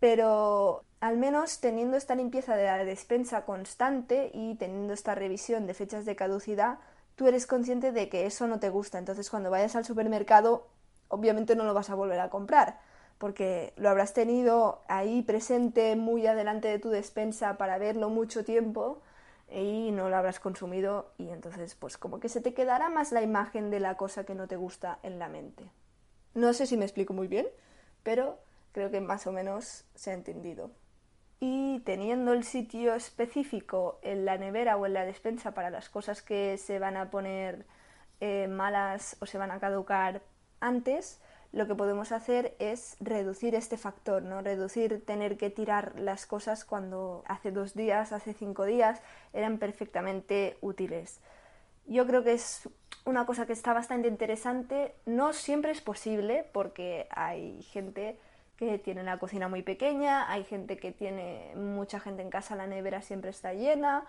Pero 0.00 0.84
al 1.02 1.16
menos 1.16 1.58
teniendo 1.58 1.96
esta 1.96 2.14
limpieza 2.14 2.54
de 2.54 2.62
la 2.62 2.84
despensa 2.84 3.44
constante 3.44 4.30
y 4.32 4.54
teniendo 4.54 4.92
esta 4.92 5.16
revisión 5.16 5.66
de 5.66 5.74
fechas 5.74 6.04
de 6.04 6.14
caducidad, 6.14 6.78
tú 7.16 7.26
eres 7.26 7.48
consciente 7.48 7.90
de 7.90 8.08
que 8.08 8.24
eso 8.24 8.46
no 8.46 8.60
te 8.60 8.68
gusta. 8.68 8.98
Entonces, 8.98 9.28
cuando 9.28 9.50
vayas 9.50 9.74
al 9.74 9.84
supermercado, 9.84 10.68
obviamente 11.08 11.56
no 11.56 11.64
lo 11.64 11.74
vas 11.74 11.90
a 11.90 11.96
volver 11.96 12.20
a 12.20 12.30
comprar, 12.30 12.78
porque 13.18 13.72
lo 13.76 13.90
habrás 13.90 14.14
tenido 14.14 14.84
ahí 14.86 15.22
presente 15.22 15.96
muy 15.96 16.28
adelante 16.28 16.68
de 16.68 16.78
tu 16.78 16.90
despensa 16.90 17.58
para 17.58 17.78
verlo 17.78 18.08
mucho 18.08 18.44
tiempo 18.44 19.02
y 19.50 19.90
no 19.90 20.08
lo 20.08 20.16
habrás 20.16 20.38
consumido 20.38 21.10
y 21.18 21.30
entonces 21.30 21.74
pues 21.74 21.98
como 21.98 22.20
que 22.20 22.28
se 22.28 22.40
te 22.40 22.54
quedará 22.54 22.90
más 22.90 23.10
la 23.10 23.22
imagen 23.22 23.70
de 23.70 23.80
la 23.80 23.96
cosa 23.96 24.22
que 24.22 24.36
no 24.36 24.46
te 24.46 24.54
gusta 24.54 25.00
en 25.02 25.18
la 25.18 25.28
mente. 25.28 25.68
No 26.34 26.52
sé 26.52 26.64
si 26.68 26.76
me 26.76 26.84
explico 26.84 27.12
muy 27.12 27.26
bien, 27.26 27.48
pero 28.04 28.38
creo 28.70 28.92
que 28.92 29.00
más 29.00 29.26
o 29.26 29.32
menos 29.32 29.84
se 29.96 30.12
ha 30.12 30.14
entendido. 30.14 30.70
Y 31.44 31.80
teniendo 31.80 32.32
el 32.34 32.44
sitio 32.44 32.94
específico 32.94 33.98
en 34.02 34.24
la 34.24 34.38
nevera 34.38 34.76
o 34.76 34.86
en 34.86 34.92
la 34.92 35.04
despensa 35.04 35.54
para 35.54 35.70
las 35.70 35.88
cosas 35.88 36.22
que 36.22 36.56
se 36.56 36.78
van 36.78 36.96
a 36.96 37.10
poner 37.10 37.66
eh, 38.20 38.46
malas 38.46 39.16
o 39.18 39.26
se 39.26 39.38
van 39.38 39.50
a 39.50 39.58
caducar 39.58 40.22
antes, 40.60 41.20
lo 41.50 41.66
que 41.66 41.74
podemos 41.74 42.12
hacer 42.12 42.54
es 42.60 42.96
reducir 43.00 43.56
este 43.56 43.76
factor, 43.76 44.22
¿no? 44.22 44.40
Reducir 44.40 45.04
tener 45.04 45.36
que 45.36 45.50
tirar 45.50 45.98
las 45.98 46.26
cosas 46.26 46.64
cuando 46.64 47.24
hace 47.26 47.50
dos 47.50 47.74
días, 47.74 48.12
hace 48.12 48.34
cinco 48.34 48.64
días 48.64 49.02
eran 49.32 49.58
perfectamente 49.58 50.58
útiles. 50.60 51.20
Yo 51.86 52.06
creo 52.06 52.22
que 52.22 52.34
es 52.34 52.68
una 53.04 53.26
cosa 53.26 53.46
que 53.46 53.52
está 53.52 53.72
bastante 53.72 54.06
interesante. 54.06 54.94
No 55.06 55.32
siempre 55.32 55.72
es 55.72 55.80
posible 55.80 56.48
porque 56.52 57.08
hay 57.10 57.64
gente 57.64 58.16
que 58.70 58.78
tiene 58.78 59.02
la 59.02 59.18
cocina 59.18 59.48
muy 59.48 59.62
pequeña, 59.62 60.30
hay 60.30 60.44
gente 60.44 60.76
que 60.76 60.92
tiene 60.92 61.52
mucha 61.56 61.98
gente 61.98 62.22
en 62.22 62.30
casa, 62.30 62.54
la 62.54 62.68
nevera 62.68 63.02
siempre 63.02 63.30
está 63.30 63.54
llena. 63.54 64.04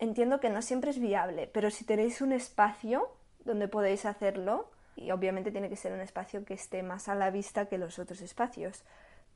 Entiendo 0.00 0.40
que 0.40 0.50
no 0.50 0.60
siempre 0.60 0.90
es 0.90 0.98
viable, 0.98 1.46
pero 1.46 1.70
si 1.70 1.84
tenéis 1.84 2.20
un 2.20 2.32
espacio 2.32 3.08
donde 3.44 3.68
podéis 3.68 4.04
hacerlo, 4.04 4.70
y 4.96 5.12
obviamente 5.12 5.52
tiene 5.52 5.68
que 5.68 5.76
ser 5.76 5.92
un 5.92 6.00
espacio 6.00 6.44
que 6.44 6.54
esté 6.54 6.82
más 6.82 7.08
a 7.08 7.14
la 7.14 7.30
vista 7.30 7.66
que 7.66 7.78
los 7.78 8.00
otros 8.00 8.20
espacios. 8.22 8.82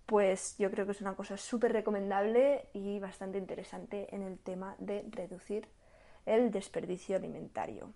Pues 0.05 0.57
yo 0.59 0.69
creo 0.71 0.85
que 0.85 0.93
es 0.93 1.01
una 1.01 1.15
cosa 1.15 1.37
súper 1.37 1.73
recomendable 1.73 2.69
y 2.73 2.99
bastante 2.99 3.39
interesante 3.39 4.15
en 4.15 4.23
el 4.23 4.37
tema 4.39 4.75
de 4.79 5.05
reducir 5.11 5.69
el 6.27 6.51
desperdicio 6.51 7.17
alimentario. 7.17 7.93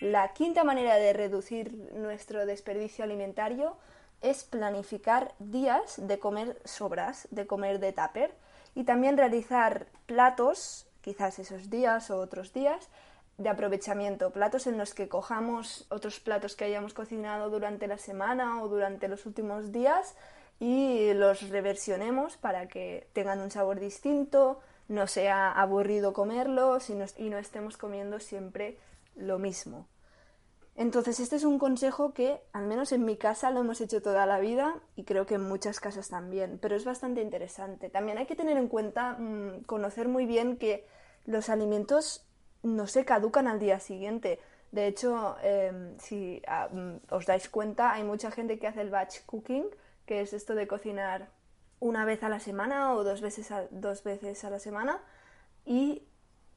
La 0.00 0.32
quinta 0.32 0.64
manera 0.64 0.96
de 0.96 1.12
reducir 1.12 1.72
nuestro 1.94 2.46
desperdicio 2.46 3.04
alimentario 3.04 3.76
es 4.20 4.44
planificar 4.44 5.34
días 5.38 5.94
de 5.96 6.18
comer 6.18 6.60
sobras, 6.64 7.28
de 7.30 7.46
comer 7.46 7.78
de 7.80 7.92
tupper 7.92 8.34
y 8.74 8.84
también 8.84 9.16
realizar 9.16 9.86
platos, 10.06 10.86
quizás 11.00 11.38
esos 11.38 11.70
días 11.70 12.10
o 12.10 12.18
otros 12.18 12.52
días, 12.52 12.88
de 13.38 13.48
aprovechamiento, 13.48 14.30
platos 14.30 14.66
en 14.66 14.78
los 14.78 14.94
que 14.94 15.08
cojamos 15.08 15.86
otros 15.90 16.20
platos 16.20 16.54
que 16.54 16.64
hayamos 16.64 16.94
cocinado 16.94 17.50
durante 17.50 17.86
la 17.88 17.98
semana 17.98 18.62
o 18.62 18.68
durante 18.68 19.08
los 19.08 19.26
últimos 19.26 19.72
días 19.72 20.14
y 20.60 21.12
los 21.14 21.48
reversionemos 21.50 22.36
para 22.36 22.68
que 22.68 23.08
tengan 23.12 23.40
un 23.40 23.50
sabor 23.50 23.80
distinto, 23.80 24.60
no 24.88 25.06
sea 25.06 25.50
aburrido 25.50 26.12
comerlos 26.12 26.90
y 26.90 26.94
no, 26.94 27.38
estemos 27.38 27.76
comiendo 27.76 28.20
siempre 28.20 28.78
lo 29.16 29.38
mismo. 29.38 29.86
Entonces, 30.76 31.20
este 31.20 31.36
es 31.36 31.44
un 31.44 31.58
consejo 31.58 32.12
que, 32.12 32.40
al 32.52 32.66
menos 32.66 32.90
en 32.90 33.04
mi 33.04 33.16
casa, 33.16 33.50
lo 33.50 33.60
hemos 33.60 33.80
hecho 33.80 34.02
toda 34.02 34.26
la 34.26 34.40
vida 34.40 34.80
y 34.96 35.04
creo 35.04 35.24
que 35.24 35.36
en 35.36 35.42
muchas 35.42 35.78
casas 35.78 36.08
también, 36.08 36.58
pero 36.60 36.74
es 36.74 36.84
bastante 36.84 37.22
interesante. 37.22 37.90
También 37.90 38.18
hay 38.18 38.26
que 38.26 38.34
tener 38.34 38.56
en 38.56 38.66
cuenta, 38.66 39.12
mm, 39.12 39.62
conocer 39.66 40.08
muy 40.08 40.26
bien 40.26 40.56
que 40.56 40.86
los 41.26 41.48
alimentos 41.48 42.26
no 42.64 42.86
se 42.88 43.04
caducan 43.04 43.46
al 43.46 43.60
día 43.60 43.78
siguiente. 43.78 44.40
De 44.72 44.88
hecho, 44.88 45.36
em, 45.42 45.96
si 45.98 46.42
ah, 46.48 46.68
mm, 46.72 46.96
os 47.10 47.26
dais 47.26 47.48
cuenta, 47.48 47.92
hay 47.92 48.02
mucha 48.02 48.32
gente 48.32 48.58
que 48.58 48.66
hace 48.66 48.80
el 48.80 48.90
batch 48.90 49.24
cooking, 49.26 49.66
que 50.06 50.22
es 50.22 50.32
esto 50.32 50.56
de 50.56 50.66
cocinar 50.66 51.28
una 51.78 52.04
vez 52.04 52.22
a 52.24 52.28
la 52.28 52.40
semana 52.40 52.94
o 52.94 53.04
dos 53.04 53.20
veces 53.20 53.50
a, 53.52 53.66
dos 53.70 54.02
veces 54.02 54.44
a 54.44 54.50
la 54.50 54.58
semana 54.58 55.00
y 55.64 56.02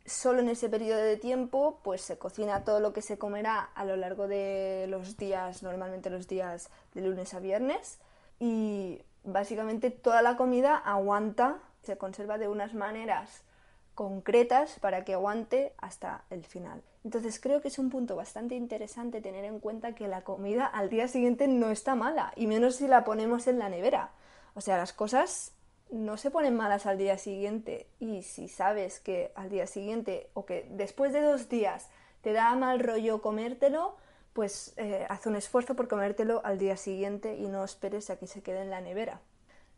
solo 0.07 0.39
en 0.39 0.49
ese 0.49 0.69
periodo 0.69 1.01
de 1.01 1.17
tiempo 1.17 1.79
pues 1.83 2.01
se 2.01 2.17
cocina 2.17 2.63
todo 2.63 2.79
lo 2.79 2.93
que 2.93 3.01
se 3.01 3.17
comerá 3.17 3.59
a 3.75 3.85
lo 3.85 3.97
largo 3.97 4.27
de 4.27 4.87
los 4.89 5.17
días, 5.17 5.61
normalmente 5.61 6.09
los 6.09 6.27
días 6.27 6.69
de 6.93 7.01
lunes 7.01 7.33
a 7.33 7.39
viernes 7.39 7.99
y 8.39 9.01
básicamente 9.23 9.91
toda 9.91 10.21
la 10.21 10.37
comida 10.37 10.77
aguanta, 10.77 11.59
se 11.83 11.97
conserva 11.97 12.37
de 12.37 12.47
unas 12.47 12.73
maneras 12.73 13.43
concretas 13.95 14.79
para 14.79 15.03
que 15.03 15.13
aguante 15.13 15.73
hasta 15.77 16.23
el 16.29 16.45
final. 16.45 16.81
Entonces 17.03 17.39
creo 17.39 17.61
que 17.61 17.67
es 17.67 17.79
un 17.79 17.89
punto 17.89 18.15
bastante 18.15 18.55
interesante 18.55 19.21
tener 19.21 19.43
en 19.43 19.59
cuenta 19.59 19.95
que 19.95 20.07
la 20.07 20.23
comida 20.23 20.65
al 20.65 20.89
día 20.89 21.07
siguiente 21.07 21.47
no 21.47 21.71
está 21.71 21.95
mala, 21.95 22.31
y 22.35 22.47
menos 22.47 22.75
si 22.75 22.87
la 22.87 23.03
ponemos 23.03 23.47
en 23.47 23.59
la 23.59 23.69
nevera. 23.69 24.11
O 24.53 24.61
sea, 24.61 24.77
las 24.77 24.93
cosas 24.93 25.53
no 25.91 26.17
se 26.17 26.31
ponen 26.31 26.55
malas 26.55 26.85
al 26.85 26.97
día 26.97 27.17
siguiente 27.17 27.87
y 27.99 28.23
si 28.23 28.47
sabes 28.47 28.99
que 28.99 29.31
al 29.35 29.49
día 29.49 29.67
siguiente 29.67 30.29
o 30.33 30.45
que 30.45 30.65
después 30.71 31.13
de 31.13 31.21
dos 31.21 31.49
días 31.49 31.89
te 32.21 32.33
da 32.33 32.55
mal 32.55 32.79
rollo 32.79 33.21
comértelo, 33.21 33.95
pues 34.33 34.73
eh, 34.77 35.05
haz 35.09 35.25
un 35.25 35.35
esfuerzo 35.35 35.75
por 35.75 35.87
comértelo 35.87 36.41
al 36.43 36.57
día 36.57 36.77
siguiente 36.77 37.35
y 37.35 37.47
no 37.47 37.63
esperes 37.63 38.09
a 38.09 38.17
que 38.17 38.27
se 38.27 38.41
quede 38.41 38.61
en 38.61 38.69
la 38.69 38.81
nevera. 38.81 39.21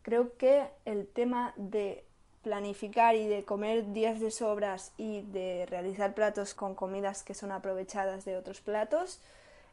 Creo 0.01 0.35
que 0.37 0.67
el 0.85 1.07
tema 1.07 1.53
de 1.55 2.05
planificar 2.41 3.15
y 3.15 3.27
de 3.27 3.43
comer 3.43 3.91
días 3.93 4.19
de 4.19 4.31
sobras 4.31 4.93
y 4.97 5.21
de 5.21 5.65
realizar 5.69 6.13
platos 6.13 6.53
con 6.53 6.73
comidas 6.73 7.23
que 7.23 7.33
son 7.33 7.51
aprovechadas 7.51 8.25
de 8.25 8.37
otros 8.37 8.61
platos 8.61 9.21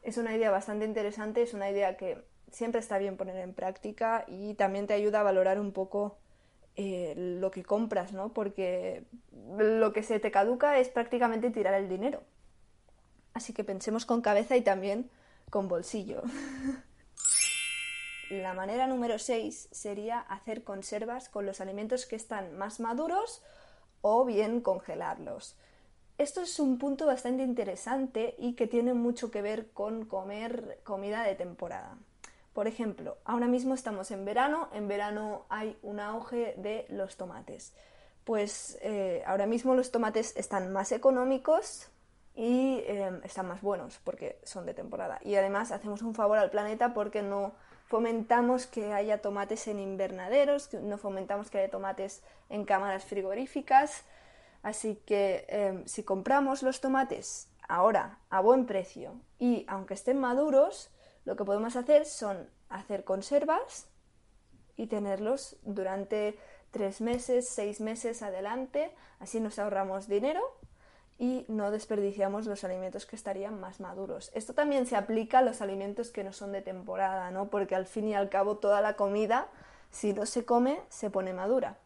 es 0.03 0.19
una 0.19 0.35
idea 0.37 0.51
bastante 0.51 0.85
interesante, 0.85 1.43
es 1.43 1.55
una 1.55 1.71
idea 1.71 1.97
que 1.97 2.23
siempre 2.53 2.81
está 2.81 2.99
bien 2.99 3.17
poner 3.17 3.37
en 3.37 3.55
práctica 3.55 4.25
y 4.29 4.55
también 4.55 4.87
te 4.87 4.95
ayuda 4.95 5.21
a 5.21 5.25
valorar 5.25 5.59
un 5.59 5.73
poco 5.73 6.17
eh, 6.77 7.15
lo 7.17 7.51
que 7.51 7.65
compras, 7.65 8.13
¿no? 8.13 8.33
Porque 8.33 9.05
lo 9.59 9.93
que 9.93 10.03
se 10.03 10.21
te 10.21 10.31
caduca 10.31 10.79
es 10.79 10.89
prácticamente 10.89 11.51
tirar 11.51 11.75
el 11.75 11.89
dinero. 11.89 12.23
Así 13.33 13.53
que 13.53 13.65
pensemos 13.65 14.07
con 14.07 14.23
cabeza 14.23 14.57
y 14.57 14.63
también 14.63 15.11
con 15.51 15.69
bolsillo. 15.69 16.23
La 18.31 18.55
manera 18.55 18.87
número 18.87 19.19
6 19.19 19.69
sería 19.71 20.19
hacer 20.19 20.65
conservas 20.65 21.29
con 21.29 21.47
los 21.47 21.61
alimentos 21.61 22.07
que 22.07 22.17
están 22.17 22.57
más 22.59 22.81
maduros 22.81 23.43
o 24.01 24.25
bien 24.25 24.61
congelarlos. 24.61 25.57
Esto 26.19 26.41
es 26.41 26.59
un 26.59 26.79
punto 26.79 27.07
bastante 27.07 27.43
interesante 27.43 28.35
y 28.39 28.55
que 28.55 28.67
tiene 28.67 28.95
mucho 28.95 29.31
que 29.31 29.43
ver 29.43 29.71
con 29.71 30.07
comer 30.07 30.81
comida 30.83 31.23
de 31.23 31.37
temporada. 31.37 31.99
Por 32.57 32.69
ejemplo, 32.69 33.19
ahora 33.27 33.49
mismo 33.49 33.75
estamos 33.75 34.11
en 34.11 34.25
verano, 34.25 34.71
en 34.73 34.89
verano 34.89 35.45
hay 35.51 35.77
un 35.83 36.01
auge 36.01 36.55
de 36.57 36.87
los 36.89 37.19
tomates. 37.19 37.75
Pues 38.25 38.79
eh, 38.81 39.23
ahora 39.27 39.45
mismo 39.45 39.75
los 39.75 39.91
tomates 39.91 40.35
están 40.39 40.73
más 40.73 40.91
económicos 40.91 41.91
y 42.35 42.79
eh, 42.87 43.21
están 43.25 43.47
más 43.47 43.61
buenos 43.61 44.01
porque 44.03 44.41
son 44.43 44.65
de 44.65 44.73
temporada. 44.73 45.21
Y 45.23 45.35
además 45.35 45.71
hacemos 45.71 46.01
un 46.01 46.15
favor 46.15 46.39
al 46.39 46.51
planeta 46.51 46.95
porque 46.95 47.21
no 47.21 47.53
fomentamos 47.89 48.67
que 48.67 48.95
haya 48.95 49.21
tomates 49.21 49.69
en 49.69 49.79
invernaderos, 49.79 50.73
no 50.73 50.97
fomentamos 50.97 51.51
que 51.51 51.59
haya 51.59 51.71
tomates 51.71 52.23
en 52.49 52.65
cámaras 52.65 53.05
frigoríficas. 53.05 54.05
Así 54.63 54.97
que 55.05 55.45
em, 55.51 55.87
si 55.87 56.05
compramos 56.05 56.63
los 56.63 56.81
tomates 56.81 57.51
ahora 57.69 58.19
a 58.31 58.41
buen 58.41 58.65
precio 58.65 59.13
y 59.39 59.67
aunque 59.69 59.93
estén 59.93 60.19
maduros, 60.19 60.91
lo 61.27 61.37
que 61.37 61.45
podemos 61.45 61.77
hacer 61.77 62.07
son 62.07 62.49
hacer 62.71 63.05
conservas 63.05 63.89
y 64.77 64.87
tenerlos 64.87 65.57
durante 65.63 66.39
tres 66.71 67.01
meses, 67.01 67.49
seis 67.49 67.81
meses 67.81 68.23
adelante, 68.23 68.95
así 69.19 69.41
nos 69.41 69.59
ahorramos 69.59 70.09
dinero 70.09 70.41
y 71.19 71.45
no 71.49 71.71
desperdiciamos 71.71 72.47
los 72.47 72.63
alimentos 72.63 73.07
que 73.07 73.17
estarían 73.17 73.59
más 73.59 73.81
maduros. 73.81 74.31
Esto 74.35 74.55
también 74.55 74.87
se 74.87 74.97
aplica 74.97 75.39
a 75.39 75.43
los 75.43 75.61
alimentos 75.61 76.11
que 76.11 76.25
no 76.25 76.33
son 76.33 76.53
de 76.53 76.63
temporada, 76.63 77.31
¿no? 77.31 77.49
Porque 77.49 77.75
al 77.75 77.87
fin 77.87 78.09
y 78.09 78.15
al 78.15 78.29
cabo 78.29 78.59
toda 78.59 78.81
la 78.81 78.95
comida, 78.95 79.49
si 79.91 80.13
no 80.13 80.27
se 80.27 80.45
come, 80.45 80.81
se 80.89 81.11
pone 81.11 81.33
madura. 81.33 81.79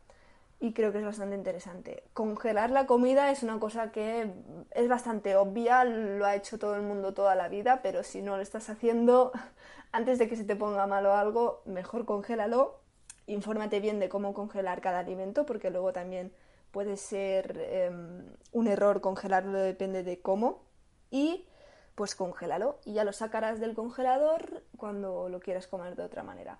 Y 0.62 0.74
creo 0.74 0.92
que 0.92 0.98
es 0.98 1.04
bastante 1.04 1.34
interesante. 1.34 2.04
Congelar 2.12 2.70
la 2.70 2.86
comida 2.86 3.30
es 3.30 3.42
una 3.42 3.58
cosa 3.58 3.90
que 3.90 4.30
es 4.72 4.88
bastante 4.88 5.34
obvia, 5.34 5.84
lo 5.84 6.26
ha 6.26 6.34
hecho 6.34 6.58
todo 6.58 6.76
el 6.76 6.82
mundo 6.82 7.14
toda 7.14 7.34
la 7.34 7.48
vida, 7.48 7.80
pero 7.82 8.02
si 8.02 8.20
no 8.20 8.36
lo 8.36 8.42
estás 8.42 8.68
haciendo 8.68 9.32
antes 9.92 10.18
de 10.18 10.28
que 10.28 10.36
se 10.36 10.44
te 10.44 10.56
ponga 10.56 10.86
malo 10.86 11.14
algo, 11.14 11.62
mejor 11.64 12.04
congélalo. 12.04 12.78
Infórmate 13.26 13.80
bien 13.80 14.00
de 14.00 14.10
cómo 14.10 14.34
congelar 14.34 14.82
cada 14.82 14.98
alimento, 14.98 15.46
porque 15.46 15.70
luego 15.70 15.94
también 15.94 16.30
puede 16.72 16.98
ser 16.98 17.56
em, 17.70 18.26
un 18.52 18.66
error 18.66 19.00
congelarlo, 19.00 19.58
depende 19.58 20.02
de 20.02 20.20
cómo. 20.20 20.66
Y 21.10 21.46
pues 21.94 22.14
congélalo 22.14 22.78
y 22.84 22.94
ya 22.94 23.04
lo 23.04 23.12
sacarás 23.12 23.60
del 23.60 23.74
congelador 23.74 24.62
cuando 24.76 25.28
lo 25.28 25.40
quieras 25.40 25.66
comer 25.66 25.96
de 25.96 26.02
otra 26.02 26.22
manera. 26.22 26.58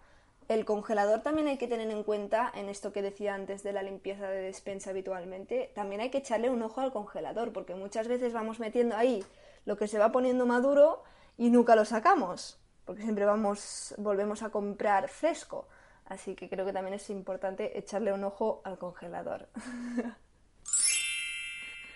El 0.50 0.64
congelador 0.64 1.22
también 1.22 1.46
hay 1.46 1.58
que 1.58 1.68
tener 1.68 1.88
en 1.92 2.02
cuenta, 2.02 2.50
en 2.52 2.68
esto 2.68 2.92
que 2.92 3.02
decía 3.02 3.34
antes 3.34 3.62
de 3.62 3.72
la 3.72 3.84
limpieza 3.84 4.28
de 4.28 4.42
despensa 4.42 4.90
habitualmente, 4.90 5.70
también 5.76 6.00
hay 6.00 6.10
que 6.10 6.18
echarle 6.18 6.50
un 6.50 6.60
ojo 6.60 6.80
al 6.80 6.90
congelador, 6.90 7.52
porque 7.52 7.76
muchas 7.76 8.08
veces 8.08 8.32
vamos 8.32 8.58
metiendo 8.58 8.96
ahí 8.96 9.24
lo 9.64 9.76
que 9.76 9.86
se 9.86 10.00
va 10.00 10.10
poniendo 10.10 10.46
maduro 10.46 11.04
y 11.38 11.50
nunca 11.50 11.76
lo 11.76 11.84
sacamos, 11.84 12.58
porque 12.84 13.02
siempre 13.02 13.26
vamos, 13.26 13.94
volvemos 13.96 14.42
a 14.42 14.50
comprar 14.50 15.08
fresco. 15.08 15.68
Así 16.06 16.34
que 16.34 16.48
creo 16.48 16.66
que 16.66 16.72
también 16.72 16.94
es 16.94 17.08
importante 17.10 17.78
echarle 17.78 18.12
un 18.12 18.24
ojo 18.24 18.60
al 18.64 18.76
congelador. 18.76 19.46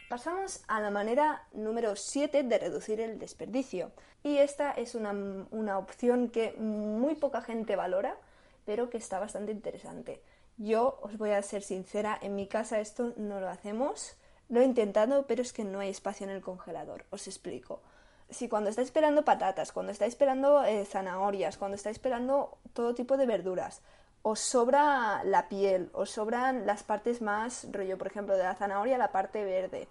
Pasamos 0.08 0.62
a 0.68 0.80
la 0.80 0.90
manera 0.90 1.48
número 1.54 1.96
7 1.96 2.44
de 2.44 2.58
reducir 2.58 3.00
el 3.00 3.18
desperdicio. 3.18 3.90
Y 4.22 4.38
esta 4.38 4.70
es 4.70 4.94
una, 4.94 5.10
una, 5.50 5.76
opción 5.76 6.28
que 6.28 6.52
muy 6.52 7.16
poca 7.16 7.42
gente 7.42 7.74
valora, 7.74 8.16
pero 8.64 8.90
que 8.90 8.98
está 8.98 9.18
bastante 9.18 9.52
interesante. 9.52 10.20
Yo 10.56 10.98
os 11.02 11.18
voy 11.18 11.30
a 11.30 11.42
ser 11.42 11.62
sincera, 11.62 12.18
en 12.20 12.34
mi 12.34 12.46
casa 12.46 12.80
esto 12.80 13.12
no 13.16 13.40
lo 13.40 13.48
hacemos. 13.48 14.16
Lo 14.48 14.60
he 14.60 14.64
intentado, 14.64 15.26
pero 15.26 15.42
es 15.42 15.52
que 15.52 15.64
no 15.64 15.80
hay 15.80 15.90
espacio 15.90 16.24
en 16.24 16.30
el 16.30 16.42
congelador. 16.42 17.06
Os 17.10 17.26
explico. 17.26 17.80
Si 18.30 18.48
cuando 18.48 18.70
estáis 18.70 18.88
esperando 18.88 19.24
patatas, 19.24 19.72
cuando 19.72 19.92
estáis 19.92 20.12
esperando 20.12 20.64
eh, 20.64 20.84
zanahorias, 20.84 21.56
cuando 21.56 21.76
estáis 21.76 21.96
esperando 21.96 22.58
todo 22.72 22.94
tipo 22.94 23.16
de 23.16 23.26
verduras, 23.26 23.82
os 24.22 24.40
sobra 24.40 25.22
la 25.24 25.48
piel, 25.48 25.90
os 25.92 26.10
sobran 26.10 26.66
las 26.66 26.82
partes 26.82 27.20
más 27.20 27.66
rollo, 27.70 27.98
por 27.98 28.06
ejemplo, 28.06 28.36
de 28.36 28.44
la 28.44 28.54
zanahoria, 28.54 28.96
la 28.96 29.12
parte 29.12 29.44
verde. 29.44 29.88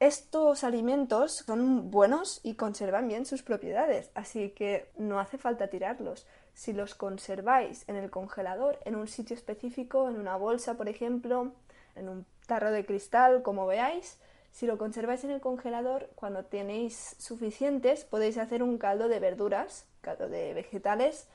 Estos 0.00 0.64
alimentos 0.64 1.44
son 1.46 1.90
buenos 1.90 2.40
y 2.42 2.54
conservan 2.54 3.08
bien 3.08 3.26
sus 3.26 3.42
propiedades, 3.42 4.10
así 4.14 4.50
que 4.50 4.90
no 4.96 5.20
hace 5.20 5.38
falta 5.38 5.68
tirarlos. 5.68 6.26
Si 6.54 6.72
los 6.72 6.94
conserváis 6.94 7.88
en 7.88 7.96
el 7.96 8.10
congelador, 8.10 8.78
en 8.84 8.96
un 8.96 9.08
sitio 9.08 9.34
específico, 9.34 10.08
en 10.08 10.18
una 10.18 10.36
bolsa, 10.36 10.74
por 10.74 10.88
ejemplo, 10.88 11.52
en 11.96 12.08
un 12.08 12.26
tarro 12.46 12.70
de 12.70 12.86
cristal, 12.86 13.42
como 13.42 13.66
veáis, 13.66 14.18
si 14.52 14.66
lo 14.66 14.78
conserváis 14.78 15.24
en 15.24 15.30
el 15.30 15.40
congelador, 15.40 16.10
cuando 16.14 16.44
tenéis 16.44 17.16
suficientes, 17.18 18.04
podéis 18.04 18.38
hacer 18.38 18.62
un 18.62 18.78
caldo 18.78 19.08
de 19.08 19.18
verduras, 19.18 19.84
caldo 20.00 20.28
de 20.28 20.54
vegetales, 20.54 21.26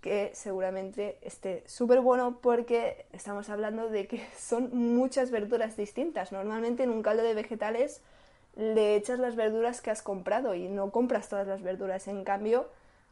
que 0.00 0.30
seguramente 0.34 1.18
esté 1.22 1.62
súper 1.66 2.00
bueno 2.00 2.38
porque 2.40 3.06
estamos 3.12 3.48
hablando 3.48 3.88
de 3.88 4.06
que 4.06 4.26
son 4.38 4.70
muchas 4.76 5.30
verduras 5.30 5.76
distintas. 5.76 6.32
Normalmente 6.32 6.82
en 6.82 6.90
un 6.90 7.02
caldo 7.02 7.22
de 7.22 7.34
vegetales 7.34 8.00
le 8.56 8.96
echas 8.96 9.20
las 9.20 9.36
verduras 9.36 9.80
que 9.80 9.90
has 9.90 10.02
comprado 10.02 10.54
y 10.54 10.68
no 10.68 10.90
compras 10.90 11.28
todas 11.28 11.46
las 11.46 11.62
verduras. 11.62 12.08
En 12.08 12.24
cambio, 12.24 12.68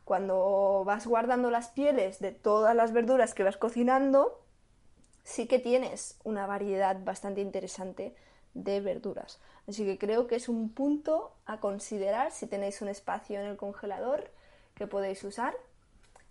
cuando 0.07 0.85
vas 0.87 1.05
guardando 1.05 1.51
las 1.51 1.71
pieles 1.71 2.21
de 2.21 2.31
todas 2.31 2.77
las 2.77 2.93
verduras 2.93 3.35
que 3.35 3.43
vas 3.43 3.57
cocinando, 3.57 4.41
sí 5.25 5.49
que 5.49 5.59
tienes 5.59 6.17
una 6.23 6.47
variedad 6.47 6.97
bastante 7.03 7.41
interesante 7.41 8.15
de 8.55 8.81
verduras. 8.81 9.41
Así 9.67 9.85
que 9.85 9.99
creo 9.99 10.29
que 10.29 10.37
es 10.37 10.49
un 10.49 10.71
punto 10.71 11.33
a 11.45 11.59
considerar 11.59 12.31
si 12.31 12.47
tenéis 12.47 12.81
un 12.83 12.89
espacio 12.89 13.41
en 13.41 13.47
el 13.47 13.57
congelador 13.57 14.31
que 14.77 14.87
podéis 14.87 15.25
usar 15.25 15.57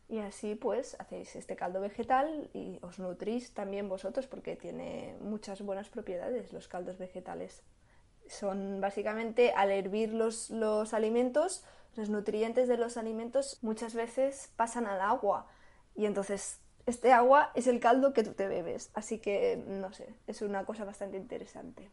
y 0.07 0.19
así 0.19 0.55
pues 0.55 0.95
hacéis 0.97 1.35
este 1.35 1.57
caldo 1.57 1.81
vegetal 1.81 2.49
y 2.53 2.79
os 2.81 2.97
nutrís 2.97 3.53
también 3.53 3.89
vosotros 3.89 4.25
porque 4.25 4.55
tiene 4.55 5.17
muchas 5.19 5.61
buenas 5.61 5.89
propiedades 5.89 6.53
los 6.53 6.69
caldos 6.69 6.97
vegetales. 6.97 7.61
Son 8.29 8.79
básicamente 8.79 9.51
al 9.51 9.69
hervir 9.69 10.13
los, 10.13 10.49
los 10.49 10.93
alimentos, 10.93 11.65
los 11.95 12.09
nutrientes 12.09 12.67
de 12.67 12.77
los 12.77 12.97
alimentos 12.97 13.59
muchas 13.61 13.93
veces 13.93 14.51
pasan 14.55 14.85
al 14.85 15.01
agua 15.01 15.47
y 15.95 16.05
entonces 16.05 16.59
este 16.85 17.11
agua 17.11 17.51
es 17.55 17.67
el 17.67 17.79
caldo 17.79 18.13
que 18.13 18.23
tú 18.23 18.33
te 18.33 18.47
bebes. 18.47 18.91
Así 18.93 19.19
que 19.19 19.63
no 19.67 19.91
sé, 19.93 20.13
es 20.27 20.41
una 20.41 20.65
cosa 20.65 20.85
bastante 20.85 21.17
interesante. 21.17 21.89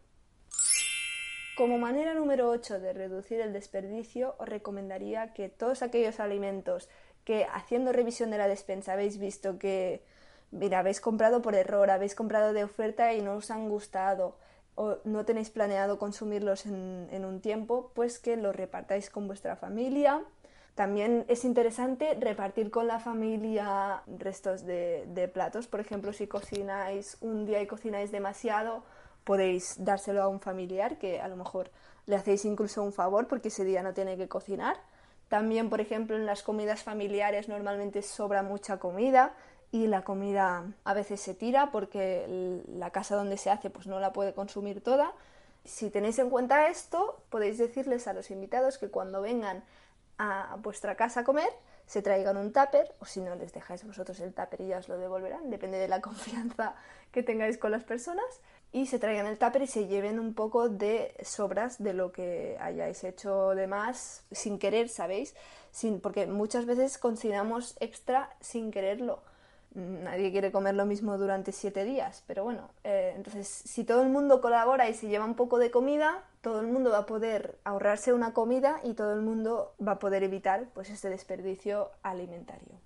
Como 1.57 1.79
manera 1.79 2.15
número 2.15 2.49
8 2.49 2.81
de 2.81 2.93
reducir 2.93 3.41
el 3.41 3.53
desperdicio, 3.53 4.35
os 4.39 4.49
recomendaría 4.49 5.33
que 5.35 5.49
todos 5.49 5.83
aquellos 5.83 6.19
alimentos 6.19 6.89
que 7.25 7.47
haciendo 7.53 7.93
revisión 7.93 8.31
de 8.31 8.39
la 8.39 8.49
despensa 8.49 8.95
habéis 8.95 9.19
visto 9.19 9.59
que, 9.59 10.03
mira, 10.51 10.79
habéis 10.79 11.01
comprado 11.01 11.43
por 11.43 11.55
error, 11.55 11.91
habéis 11.91 12.15
comprado 12.15 12.53
de 12.53 12.65
oferta 12.65 13.13
y 13.13 13.21
no 13.21 13.35
os 13.37 13.51
han 13.51 13.69
gustado 13.69 14.37
o 14.75 14.97
no 15.05 15.25
tenéis 15.25 15.51
planeado 15.51 15.99
consumirlos 15.99 16.67
en, 16.67 17.25
un 17.25 17.41
tiempo, 17.41 17.91
pues 17.95 18.19
que 18.19 18.37
los 18.37 18.55
repartáis 18.55 19.11
con 19.11 19.27
vuestra 19.27 19.57
familia. 19.57 20.23
También 20.75 21.27
es 21.29 21.45
interesante 21.45 22.15
repartir 22.19 22.71
con 22.71 22.87
la 22.87 22.99
familia 22.99 24.03
restos 24.07 24.65
de, 24.65 25.05
de 25.09 25.29
platos. 25.29 25.67
Por 25.67 25.81
ejemplo, 25.81 26.13
si 26.13 26.27
cocináis 26.27 27.19
un 27.21 27.45
día 27.45 27.61
y 27.61 27.67
cocináis 27.67 28.11
demasiado, 28.11 28.83
podéis 29.25 29.77
dárselo 29.79 30.23
a 30.23 30.29
un 30.29 30.41
familiar 30.41 30.99
que 30.99 31.21
a 31.21 31.29
lo 31.29 31.37
mejor 31.37 31.71
le 32.07 32.17
hacéis 32.17 32.45
incluso 32.45 32.83
un 32.83 32.93
favor 32.93 33.29
porque 33.29 33.49
ese 33.49 33.65
día 33.65 33.83
no 33.83 33.93
tiene 33.93 34.17
que 34.17 34.29
cocinar. 34.29 34.77
También, 35.29 35.71
por 35.71 35.81
ejemplo, 35.81 36.17
en 36.17 36.27
las 36.27 36.43
comidas 36.43 36.83
familiares 36.83 37.49
normalmente 37.49 38.03
sobra 38.03 38.43
mucha 38.43 38.79
comida 38.79 39.35
y 39.73 39.87
la 39.87 40.05
comida 40.05 40.65
a 40.85 40.95
veces 40.95 41.21
se 41.21 41.35
tira 41.35 41.71
porque 41.73 42.63
la 42.69 42.91
casa 42.91 43.17
donde 43.17 43.39
se 43.39 43.51
hace 43.51 43.71
pues 43.71 43.87
no 43.87 43.99
la 43.99 44.13
puede 44.13 44.35
consumir 44.35 44.83
toda. 44.83 45.13
Si 45.65 45.91
tenéis 45.91 46.19
en 46.19 46.29
cuenta 46.29 46.69
esto, 46.69 47.23
podéis 47.31 47.57
decirles 47.57 48.07
a 48.07 48.13
los 48.13 48.31
invitados 48.31 48.77
que 48.77 48.89
cuando 48.89 49.23
vengan 49.23 49.65
a 50.19 50.57
vuestra 50.63 50.95
casa 50.95 51.21
a 51.21 51.25
comer, 51.25 51.49
se 51.87 52.03
traigan 52.03 52.37
un 52.37 52.53
tupper, 52.53 52.95
o 53.01 53.07
si 53.07 53.21
no 53.21 53.35
les 53.35 53.53
dejáis 53.53 53.85
vosotros 53.85 54.21
el 54.21 54.35
tupper 54.35 54.61
y 54.61 54.69
ya 54.69 54.79
os 54.79 54.89
lo 54.89 54.99
devolverán, 54.99 55.51
depende 55.51 55.79
de 55.79 55.89
la 55.89 56.01
confianza 56.03 56.75
que 57.11 57.23
tengáis 57.23 57.57
con 57.57 57.71
las 57.71 57.85
personas, 57.85 58.25
y 58.73 58.87
se 58.87 58.99
traigan 58.99 59.27
el 59.27 59.39
tupper 59.39 59.63
y 59.63 59.67
se 59.67 59.87
lleven 59.87 60.19
un 60.19 60.35
poco 60.35 60.69
de 60.69 61.15
sobras 61.23 61.83
de 61.83 61.93
lo 61.95 62.13
que 62.13 62.57
hayáis 62.61 63.05
hecho 63.05 63.51
de 63.51 63.67
más 63.67 64.25
sin 64.31 64.59
querer, 64.59 64.89
¿sabéis? 64.89 65.35
Sin, 65.71 66.01
porque 66.01 66.27
muchas 66.27 66.67
veces 66.67 66.99
consideramos 66.99 67.77
extra 67.81 68.35
sin 68.41 68.71
quererlo. 68.71 69.23
Nadie 69.75 70.31
quiere 70.33 70.53
comer 70.53 70.75
lo 70.75 70.85
mismo 70.85 71.17
durante 71.17 71.51
siete 71.51 71.85
días, 71.85 72.25
pero 72.27 72.45
bueno, 72.45 72.69
eh, 72.85 73.15
entonces 73.17 73.49
si 73.49 73.85
todo 73.85 74.03
el 74.03 74.11
mundo 74.11 74.43
colabora 74.43 74.89
y 74.89 74.95
se 74.95 75.09
lleva 75.09 75.25
un 75.25 75.35
poco 75.35 75.59
de 75.59 75.71
comida, 75.71 76.25
todo 76.43 76.61
el 76.61 76.67
mundo 76.67 76.91
va 76.91 76.99
a 76.99 77.07
poder 77.07 77.59
ahorrarse 77.65 78.13
una 78.13 78.35
comida 78.35 78.81
y 78.85 78.93
todo 78.93 79.15
el 79.15 79.23
mundo 79.23 79.75
va 79.87 79.93
a 79.93 79.99
poder 79.99 80.25
evitar 80.25 80.67
pues 80.75 80.91
este 80.91 81.09
desperdicio 81.09 81.91
alimentario. 82.03 82.81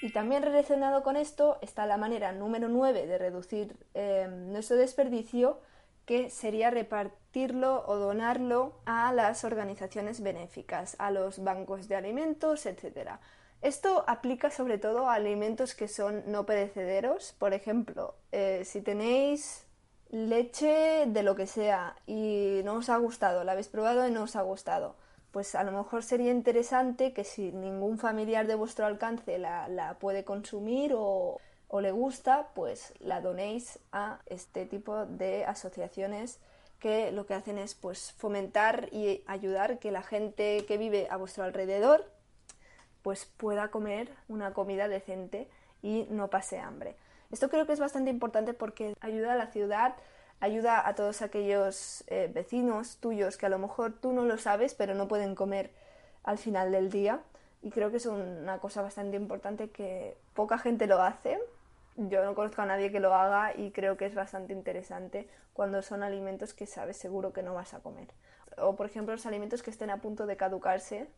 Y 0.00 0.12
también 0.12 0.44
relacionado 0.44 1.02
con 1.02 1.16
esto 1.16 1.58
está 1.60 1.86
la 1.86 1.96
manera 1.96 2.30
número 2.32 2.68
9 2.68 3.06
de 3.06 3.18
reducir 3.18 3.74
em, 3.94 4.52
nuestro 4.52 4.76
desperdicio, 4.76 5.58
que 6.06 6.30
sería 6.30 6.70
repartirlo 6.70 7.84
o 7.86 7.96
donarlo 7.96 8.74
a 8.86 9.12
las 9.12 9.42
organizaciones 9.44 10.22
benéficas, 10.22 10.94
a 11.00 11.10
los 11.10 11.42
bancos 11.42 11.88
de 11.88 11.96
alimentos, 11.96 12.64
etc. 12.64 13.18
Esto 13.60 14.04
aplica 14.06 14.50
sobre 14.50 14.78
todo 14.78 15.08
a 15.08 15.14
alimentos 15.14 15.74
que 15.74 15.88
son 15.88 16.22
no 16.26 16.46
perecederos. 16.46 17.34
Por 17.38 17.54
ejemplo, 17.54 18.14
eh, 18.30 18.62
si 18.64 18.80
tenéis 18.82 19.66
leche 20.10 21.06
de 21.06 21.22
lo 21.22 21.34
que 21.34 21.46
sea 21.46 21.96
y 22.06 22.60
no 22.64 22.74
os 22.74 22.88
ha 22.88 22.96
gustado, 22.96 23.44
la 23.44 23.52
habéis 23.52 23.68
probado 23.68 24.06
y 24.06 24.10
no 24.10 24.22
os 24.22 24.36
ha 24.36 24.42
gustado, 24.42 24.94
pues 25.32 25.54
a 25.54 25.64
lo 25.64 25.72
mejor 25.72 26.02
sería 26.02 26.30
interesante 26.30 27.12
que 27.12 27.24
si 27.24 27.52
ningún 27.52 27.98
familiar 27.98 28.46
de 28.46 28.54
vuestro 28.54 28.86
alcance 28.86 29.38
la, 29.38 29.96
puede 30.00 30.24
consumir 30.24 30.92
o, 30.96 31.40
le 31.80 31.90
gusta, 31.90 32.48
pues 32.54 32.94
la 33.00 33.20
donéis 33.20 33.78
a 33.92 34.20
este 34.26 34.64
tipo 34.64 35.04
de 35.04 35.44
asociaciones 35.44 36.40
que 36.78 37.10
lo 37.10 37.26
que 37.26 37.34
hacen 37.34 37.58
es 37.58 37.74
pues 37.74 38.12
fomentar 38.12 38.88
y 38.92 39.22
ayudar 39.26 39.78
que 39.78 39.90
la 39.90 40.02
gente 40.02 40.64
que 40.66 40.78
vive 40.78 41.08
a 41.10 41.16
vuestro 41.16 41.44
alrededor 41.44 42.10
pues 43.08 43.24
pueda 43.24 43.68
comer 43.68 44.10
una 44.28 44.52
comida 44.52 44.86
decente 44.86 45.48
y 45.80 46.06
no 46.10 46.28
pase 46.28 46.58
hambre. 46.58 46.94
Esto 47.32 47.48
creo 47.48 47.64
que 47.64 47.72
es 47.72 47.80
bastante 47.80 48.10
importante 48.10 48.52
porque 48.52 48.94
ayuda 49.00 49.32
a 49.32 49.34
la 49.34 49.46
ciudad, 49.46 49.94
ayuda 50.40 50.86
a 50.86 50.94
todos 50.94 51.22
aquellos 51.22 52.04
eh, 52.08 52.30
vecinos 52.30 52.98
tuyos 52.98 53.38
que 53.38 53.46
a 53.46 53.48
lo 53.48 53.58
mejor 53.58 53.94
tú 53.94 54.12
no 54.12 54.26
lo 54.26 54.36
sabes 54.36 54.74
pero 54.74 54.94
no 54.94 55.08
pueden 55.08 55.34
comer 55.34 55.70
al 56.22 56.36
final 56.36 56.70
del 56.70 56.90
día 56.90 57.20
y 57.62 57.70
creo 57.70 57.90
que 57.90 57.96
es 57.96 58.04
una 58.04 58.58
cosa 58.58 58.82
bastante 58.82 59.16
importante 59.16 59.70
que 59.70 60.14
poca 60.34 60.58
gente 60.58 60.86
lo 60.86 61.00
hace 61.00 61.38
yo 61.96 62.22
no 62.26 62.34
conozco 62.34 62.60
a 62.60 62.66
nadie 62.66 62.92
que 62.92 63.00
lo 63.00 63.14
haga 63.14 63.56
y 63.56 63.70
creo 63.70 63.96
que 63.96 64.04
es 64.04 64.14
bastante 64.14 64.52
interesante 64.52 65.26
cuando 65.54 65.80
son 65.80 66.02
alimentos 66.02 66.52
que 66.52 66.66
sabes 66.66 66.98
seguro 66.98 67.32
que 67.32 67.42
no 67.42 67.54
vas 67.54 67.72
a 67.72 67.80
comer. 67.80 68.08
O 68.58 68.76
por 68.76 68.84
ejemplo 68.84 69.14
los 69.14 69.24
alimentos 69.24 69.62
que 69.62 69.70
estén 69.70 69.88
a 69.88 70.02
punto 70.02 70.26
de 70.26 70.36
caducarse 70.36 71.08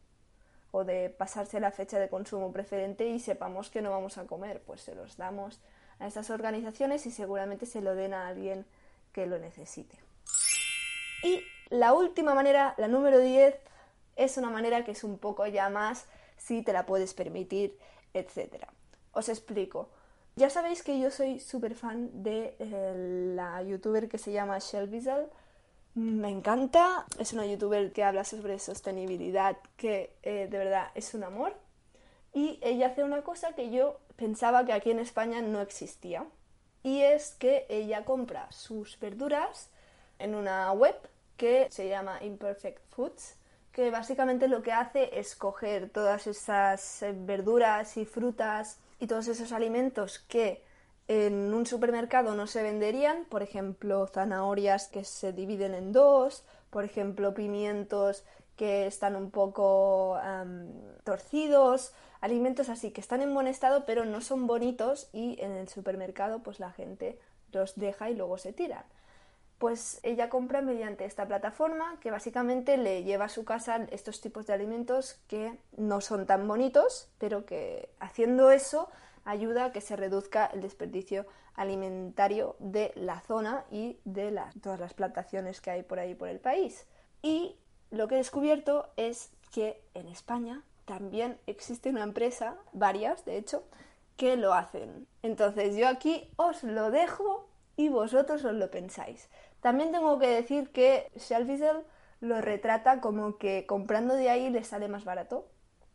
o 0.73 0.85
de 0.85 1.11
pasarse 1.11 1.61
la 1.61 1.71
fecha 1.71 1.99
de 1.99 2.09
consumo 2.09 2.53
preferente 2.53 3.09
y 3.09 3.19
sepamos 3.19 3.71
que 3.71 3.83
no 3.83 3.91
vamos 3.91 4.19
a 4.19 4.27
comer, 4.27 4.63
pues 4.63 4.83
se 4.83 4.95
los 4.95 5.17
damos 5.17 5.61
a 5.99 6.07
estas 6.07 6.31
organizaciones 6.31 7.07
y 7.07 7.11
seguramente 7.11 7.67
se 7.67 7.81
lo 7.81 7.95
den 7.95 8.15
a 8.15 8.29
alguien 8.29 8.67
que 9.13 9.27
lo 9.27 9.39
necesite. 9.39 9.99
Y 11.23 11.43
la 11.69 11.93
última 11.93 12.35
manera, 12.35 12.75
la 12.79 12.89
número 12.89 13.19
10, 13.19 13.55
es 14.17 14.37
una 14.37 14.51
manera 14.51 14.85
que 14.85 14.93
es 14.93 15.05
un 15.05 15.19
poco 15.19 15.47
ya 15.47 15.69
más 15.69 16.07
si 16.37 16.63
te 16.63 16.73
la 16.73 16.87
puedes 16.87 17.15
permitir, 17.15 17.79
etc. 18.15 18.67
Os 19.13 19.29
explico. 19.29 19.89
Ya 20.37 20.49
sabéis 20.49 20.83
que 20.83 20.99
yo 20.99 21.11
soy 21.11 21.41
súper 21.41 21.75
fan 21.75 22.23
de 22.23 22.57
eh, 22.59 23.33
la 23.35 23.63
youtuber 23.63 24.09
que 24.09 24.19
se 24.19 24.33
llama 24.33 24.59
Shelbyzel. 24.59 25.27
Me 25.94 26.31
encanta, 26.31 27.05
es 27.18 27.33
una 27.33 27.46
youtuber 27.46 27.92
que 27.92 28.05
habla 28.05 28.24
sobre 28.24 28.61
sostenibilidad, 28.61 29.57
que 29.76 30.14
eh, 30.22 30.46
de 30.48 30.59
verdad 30.59 30.88
es 30.94 31.14
un 31.14 31.24
amor. 31.24 31.55
Y 32.33 32.61
ella 32.62 32.88
hace 32.88 33.03
una 33.03 33.22
cosa 33.22 33.55
que 33.55 33.70
yo 33.70 33.98
pensaba 34.14 34.64
que 34.64 34.72
aquí 34.72 34.92
en 34.92 35.00
España 35.00 35.42
no 35.42 35.61
existía. 35.61 36.24
Y 36.85 37.00
es 37.00 37.33
que 37.33 37.66
ella 37.68 38.05
compra 38.05 38.50
sus 38.53 38.98
verduras 39.00 39.68
en 40.20 40.37
una 40.37 40.70
web 40.72 40.96
que 41.37 41.66
se 41.70 41.88
llama 41.88 42.22
Imperfect 42.22 42.87
Foods, 42.90 43.35
que 43.72 43.90
básicamente 43.90 44.46
lo 44.46 44.62
que 44.62 44.72
hace 44.72 45.18
es 45.18 45.35
coger 45.35 45.90
todas 45.90 46.26
esas 46.29 47.03
eh, 47.03 47.12
verduras 47.16 47.96
y 47.96 48.05
frutas 48.05 48.79
y 49.00 49.09
todos 49.09 49.26
esos 49.26 49.50
alimentos 49.53 50.20
que 50.20 50.62
en 51.11 51.53
un 51.53 51.66
supermercado 51.66 52.37
no 52.37 52.46
se 52.46 52.62
venderían, 52.62 53.25
por 53.25 53.42
ejemplo, 53.42 54.07
zanahorias 54.07 54.87
que 54.87 55.03
se 55.03 55.33
dividen 55.33 55.75
en 55.75 55.90
dos, 55.92 56.44
por 56.70 56.85
ejemplo, 56.85 57.35
pimientos 57.35 58.23
que 58.55 58.87
están 58.87 59.16
un 59.16 59.33
poco 59.33 60.16
torcidos, 61.03 61.92
alimentos 62.20 62.68
así 62.68 62.92
que 62.92 63.01
están 63.01 63.23
en 63.23 63.35
buen 63.35 63.49
estado 63.49 63.87
pero 63.87 64.05
no 64.05 64.20
son 64.20 64.46
bonitos 64.46 65.09
y 65.12 65.37
en 65.40 65.57
el 65.57 65.68
supermercado 65.68 66.44
pues 66.44 66.61
la 66.61 66.70
gente 66.70 67.18
los 67.51 67.75
deja 67.75 68.09
y 68.09 68.14
luego 68.14 68.38
se 68.38 68.53
tiran. 68.53 68.85
Pues 69.59 69.99
ella 70.05 70.29
compra 70.29 70.62
mediante 70.62 71.07
esta 71.07 71.27
plataforma 71.27 71.99
que 72.01 72.12
básicamente 72.12 72.77
le 72.77 73.03
lleva 73.03 73.25
a 73.25 73.29
su 73.29 73.44
casa 73.44 73.85
estos 73.90 74.20
tipos 74.20 74.46
de 74.46 74.53
alimentos 74.53 75.18
que 75.27 75.59
no 75.77 76.01
son 76.01 76.27
tan 76.27 76.46
bonitos, 76.46 77.09
pero 77.18 77.44
que 77.44 77.88
haciendo 77.99 78.53
eso 78.53 78.88
ayuda 79.31 79.66
a 79.66 79.73
que 79.73 79.81
se 79.81 79.97
reduzca 79.97 80.47
el 80.47 80.61
desperdicio 80.61 81.27
alimentario 81.55 82.57
de 82.59 82.93
la 82.95 83.21
zona 83.21 83.64
y 83.71 83.99
de 84.05 84.38
todas 84.62 84.81
las 84.81 84.95
plantaciones 84.95 85.61
que 85.61 85.71
hay 85.71 85.83
por 85.83 85.99
ahí 85.99 86.14
por 86.14 86.29
el 86.29 86.40
país. 86.40 86.87
Y 87.23 87.57
lo 87.90 88.09
que 88.09 88.14
he 88.14 88.19
descubierto 88.19 88.88
es 88.97 89.31
que 89.53 89.83
en 89.95 90.09
España 90.09 90.62
también 90.85 91.38
existe 91.47 91.90
una 91.90 92.03
empresa, 92.03 92.57
varias 92.73 93.25
de 93.25 93.37
hecho, 93.37 93.64
que 94.16 94.37
lo 94.37 94.55
hacen. 94.55 95.07
Entonces 95.23 95.77
yo 95.77 95.88
aquí 95.88 96.31
os 96.37 96.62
lo 96.62 96.90
dejo 96.90 97.49
y 97.77 97.88
vosotros 97.88 98.45
os 98.45 98.55
lo 98.55 98.71
pensáis. 98.71 99.29
También 99.61 99.93
tengo 99.93 100.19
que 100.19 100.29
decir 100.29 100.71
que 100.71 101.11
Shelfizel 101.16 101.85
lo 102.21 102.40
retrata 102.40 103.01
como 103.01 103.38
que 103.38 103.66
comprando 103.66 104.14
de 104.14 104.31
ahí 104.31 104.51
le 104.51 104.64
sale 104.64 104.88
más 104.88 105.05
barato 105.05 105.47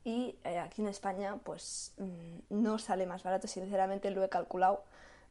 y 0.05 0.37
eh, 0.45 0.59
aquí 0.59 0.81
en 0.83 0.87
España 0.87 1.37
pues 1.43 1.93
mm, 1.97 2.61
no 2.61 2.77
sale 2.77 3.05
más 3.05 3.23
barato, 3.23 3.47
sinceramente 3.47 4.11
lo 4.11 4.23
he 4.23 4.29
calculado, 4.29 4.83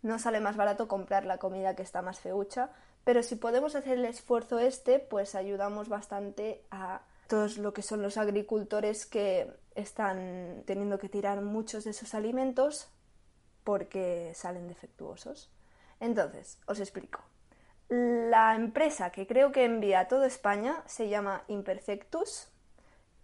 no 0.02 0.18
sale 0.18 0.40
más 0.40 0.56
barato 0.56 0.88
comprar 0.88 1.24
la 1.24 1.38
comida 1.38 1.74
que 1.74 1.82
está 1.82 2.02
más 2.02 2.20
feucha, 2.20 2.70
pero 3.04 3.22
si 3.22 3.36
podemos 3.36 3.76
hacer 3.76 3.98
el 3.98 4.04
esfuerzo 4.04 4.58
este, 4.58 4.98
pues 4.98 5.36
ayudamos 5.36 5.88
bastante 5.88 6.62
a 6.70 7.02
todos 7.28 7.56
lo 7.56 7.72
que 7.72 7.82
son 7.82 8.02
los 8.02 8.18
agricultores 8.18 9.06
que 9.06 9.50
están 9.76 10.64
teniendo 10.66 10.98
que 10.98 11.08
tirar 11.08 11.40
muchos 11.40 11.84
de 11.84 11.92
esos 11.92 12.12
alimentos 12.14 12.88
porque 13.62 14.32
salen 14.34 14.68
defectuosos. 14.68 15.50
Entonces, 16.00 16.58
os 16.66 16.80
explico. 16.80 17.20
La 17.88 18.54
empresa 18.56 19.10
que 19.10 19.26
creo 19.26 19.52
que 19.52 19.64
envía 19.64 20.00
a 20.00 20.08
toda 20.08 20.26
España 20.26 20.82
se 20.86 21.08
llama 21.08 21.44
Imperfectus 21.48 22.48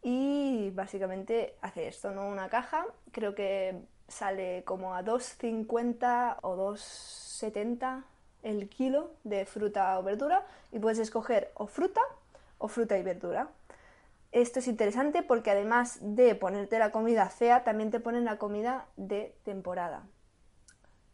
y 0.02 0.70
básicamente 0.70 1.56
hace 1.60 1.88
esto, 1.88 2.10
¿no? 2.10 2.28
Una 2.28 2.48
caja, 2.48 2.86
creo 3.12 3.34
que 3.34 3.80
sale 4.08 4.64
como 4.64 4.94
a 4.94 5.02
2,50 5.02 6.38
o 6.42 6.72
2,70 6.72 8.04
el 8.42 8.68
kilo 8.68 9.10
de 9.24 9.44
fruta 9.44 9.98
o 9.98 10.02
verdura 10.02 10.46
y 10.72 10.78
puedes 10.78 10.98
escoger 10.98 11.52
o 11.54 11.66
fruta 11.66 12.00
o 12.58 12.68
fruta 12.68 12.98
y 12.98 13.02
verdura. 13.02 13.48
Esto 14.32 14.60
es 14.60 14.68
interesante 14.68 15.22
porque 15.22 15.50
además 15.50 15.98
de 16.00 16.34
ponerte 16.34 16.78
la 16.78 16.92
comida 16.92 17.28
fea, 17.28 17.64
también 17.64 17.90
te 17.90 18.00
ponen 18.00 18.24
la 18.24 18.38
comida 18.38 18.86
de 18.96 19.34
temporada. 19.44 20.04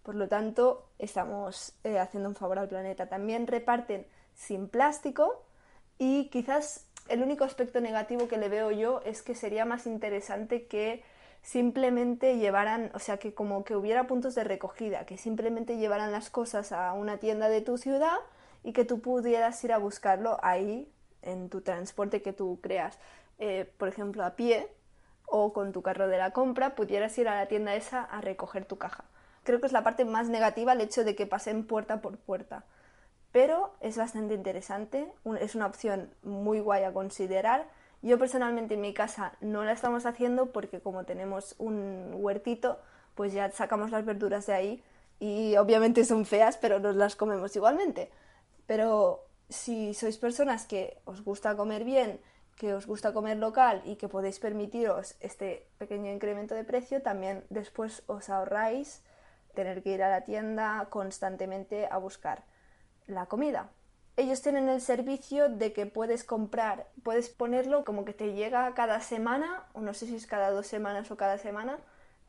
Por 0.02 0.14
lo 0.14 0.28
tanto, 0.28 0.88
estamos 0.98 1.74
eh, 1.82 1.98
haciendo 1.98 2.28
un 2.28 2.36
favor 2.36 2.58
al 2.58 2.68
planeta. 2.68 3.08
También 3.08 3.46
reparten 3.46 4.06
sin 4.34 4.68
plástico 4.68 5.44
y 5.98 6.28
quizás 6.28 6.85
el 7.08 7.22
único 7.22 7.44
aspecto 7.44 7.80
negativo 7.80 8.28
que 8.28 8.36
le 8.36 8.48
veo 8.48 8.70
yo 8.70 9.00
es 9.04 9.22
que 9.22 9.34
sería 9.34 9.64
más 9.64 9.86
interesante 9.86 10.66
que 10.66 11.02
simplemente 11.42 12.38
llevaran, 12.38 12.90
o 12.94 12.98
sea, 12.98 13.18
que 13.18 13.32
como 13.32 13.64
que 13.64 13.76
hubiera 13.76 14.06
puntos 14.06 14.34
de 14.34 14.42
recogida, 14.42 15.06
que 15.06 15.16
simplemente 15.16 15.76
llevaran 15.76 16.10
las 16.10 16.28
cosas 16.30 16.72
a 16.72 16.92
una 16.92 17.18
tienda 17.18 17.48
de 17.48 17.60
tu 17.60 17.78
ciudad 17.78 18.16
y 18.64 18.72
que 18.72 18.84
tú 18.84 19.00
pudieras 19.00 19.62
ir 19.62 19.72
a 19.72 19.78
buscarlo 19.78 20.38
ahí 20.42 20.90
en 21.22 21.48
tu 21.48 21.60
transporte 21.60 22.22
que 22.22 22.32
tú 22.32 22.58
creas, 22.60 22.98
eh, 23.38 23.70
por 23.78 23.88
ejemplo, 23.88 24.24
a 24.24 24.34
pie 24.34 24.68
o 25.26 25.52
con 25.52 25.72
tu 25.72 25.82
carro 25.82 26.08
de 26.08 26.18
la 26.18 26.32
compra, 26.32 26.74
pudieras 26.74 27.16
ir 27.18 27.28
a 27.28 27.36
la 27.36 27.46
tienda 27.46 27.74
esa 27.74 28.02
a 28.02 28.20
recoger 28.20 28.64
tu 28.64 28.78
caja. 28.78 29.04
Creo 29.44 29.60
que 29.60 29.66
es 29.66 29.72
la 29.72 29.84
parte 29.84 30.04
más 30.04 30.28
negativa 30.28 30.72
el 30.72 30.80
hecho 30.80 31.04
de 31.04 31.14
que 31.14 31.26
pasen 31.26 31.64
puerta 31.64 32.00
por 32.00 32.18
puerta. 32.18 32.64
Pero 33.36 33.74
es 33.82 33.98
bastante 33.98 34.32
interesante, 34.32 35.12
es 35.38 35.54
una 35.54 35.66
opción 35.66 36.08
muy 36.22 36.58
guay 36.58 36.84
a 36.84 36.94
considerar 36.94 37.68
yo 38.00 38.18
personalmente 38.18 38.72
en 38.74 38.80
mi 38.80 38.94
casa 38.94 39.34
no 39.42 39.62
la 39.62 39.72
estamos 39.72 40.06
haciendo 40.06 40.52
porque 40.52 40.80
como 40.80 41.04
tenemos 41.04 41.54
un 41.58 42.12
huertito, 42.14 42.80
pues 43.14 43.34
ya 43.34 43.50
sacamos 43.50 43.90
las 43.90 44.06
verduras 44.06 44.46
de 44.46 44.54
ahí 44.54 44.84
y 45.20 45.54
obviamente 45.58 46.06
son 46.06 46.24
feas, 46.24 46.56
pero 46.56 46.78
nos 46.78 46.96
las 46.96 47.14
comemos 47.14 47.54
igualmente. 47.56 48.10
Pero 48.66 49.26
si 49.50 49.92
sois 49.92 50.16
personas 50.16 50.64
que 50.64 50.96
os 51.04 51.22
gusta 51.22 51.58
comer 51.58 51.84
bien, 51.84 52.20
que 52.56 52.72
os 52.72 52.86
gusta 52.86 53.12
comer 53.12 53.36
local 53.36 53.82
y 53.84 53.96
que 53.96 54.08
podéis 54.08 54.38
permitiros 54.38 55.14
este 55.20 55.66
pequeño 55.76 56.10
incremento 56.10 56.54
de 56.54 56.64
precio, 56.64 57.02
también 57.02 57.44
después 57.50 58.02
os 58.06 58.30
ahorráis 58.30 59.02
tener 59.54 59.82
que 59.82 59.90
ir 59.90 60.02
a 60.02 60.08
la 60.08 60.24
tienda 60.24 60.86
constantemente 60.88 61.86
a 61.90 61.98
buscar 61.98 62.55
la 63.06 63.26
comida 63.26 63.70
ellos 64.16 64.40
tienen 64.40 64.68
el 64.68 64.80
servicio 64.80 65.48
de 65.50 65.72
que 65.72 65.84
puedes 65.84 66.24
comprar, 66.24 66.86
puedes 67.02 67.28
ponerlo 67.28 67.84
como 67.84 68.04
que 68.04 68.14
te 68.14 68.32
llega 68.32 68.72
cada 68.74 69.00
semana, 69.00 69.64
o 69.74 69.80
no 69.80 69.92
sé 69.92 70.06
si 70.06 70.16
es 70.16 70.26
cada 70.26 70.50
dos 70.50 70.66
semanas 70.66 71.10
o 71.10 71.16
cada 71.16 71.36
semana, 71.38 71.78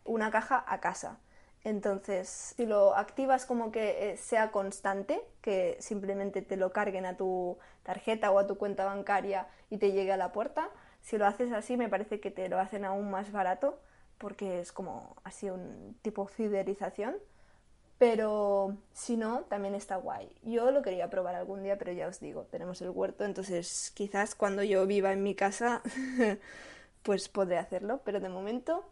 una 0.03 0.29
caja 0.29 0.63
a 0.67 0.79
casa. 0.81 1.17
Entonces, 1.63 2.53
si 2.55 2.65
lo 2.65 2.95
activas 2.95 3.45
como 3.45 3.71
que 3.71 4.11
eh, 4.11 4.17
sea 4.17 4.51
constante, 4.51 5.21
que 5.41 5.77
simplemente 5.79 6.41
te 6.41 6.57
lo 6.57 6.71
carguen 6.71 7.05
a 7.05 7.15
tu 7.17 7.57
tarjeta 7.83 8.31
o 8.31 8.39
a 8.39 8.47
tu 8.47 8.57
cuenta 8.57 8.85
bancaria 8.85 9.47
y 9.69 9.77
te 9.77 9.91
llegue 9.91 10.11
a 10.11 10.17
la 10.17 10.33
puerta, 10.33 10.69
si 11.01 11.17
lo 11.17 11.25
haces 11.25 11.53
así 11.53 11.77
me 11.77 11.89
parece 11.89 12.19
que 12.19 12.31
te 12.31 12.49
lo 12.49 12.59
hacen 12.59 12.83
aún 12.85 13.09
más 13.09 13.31
barato 13.31 13.79
porque 14.17 14.59
es 14.59 14.71
como 14.71 15.15
así 15.23 15.49
un 15.49 15.97
tipo 16.01 16.25
fidelización 16.27 17.15
pero 17.97 18.77
si 18.93 19.17
no, 19.17 19.41
también 19.43 19.75
está 19.75 19.95
guay. 19.97 20.29
Yo 20.43 20.71
lo 20.71 20.81
quería 20.81 21.09
probar 21.09 21.35
algún 21.35 21.63
día, 21.63 21.77
pero 21.77 21.91
ya 21.91 22.07
os 22.07 22.19
digo, 22.19 22.43
tenemos 22.51 22.81
el 22.81 22.91
huerto, 22.91 23.25
entonces 23.25 23.91
quizás 23.95 24.35
cuando 24.35 24.63
yo 24.63 24.85
viva 24.85 25.11
en 25.11 25.23
mi 25.23 25.35
casa, 25.35 25.81
pues 27.03 27.29
podré 27.29 27.57
hacerlo, 27.57 28.01
pero 28.03 28.19
de 28.19 28.29
momento 28.29 28.85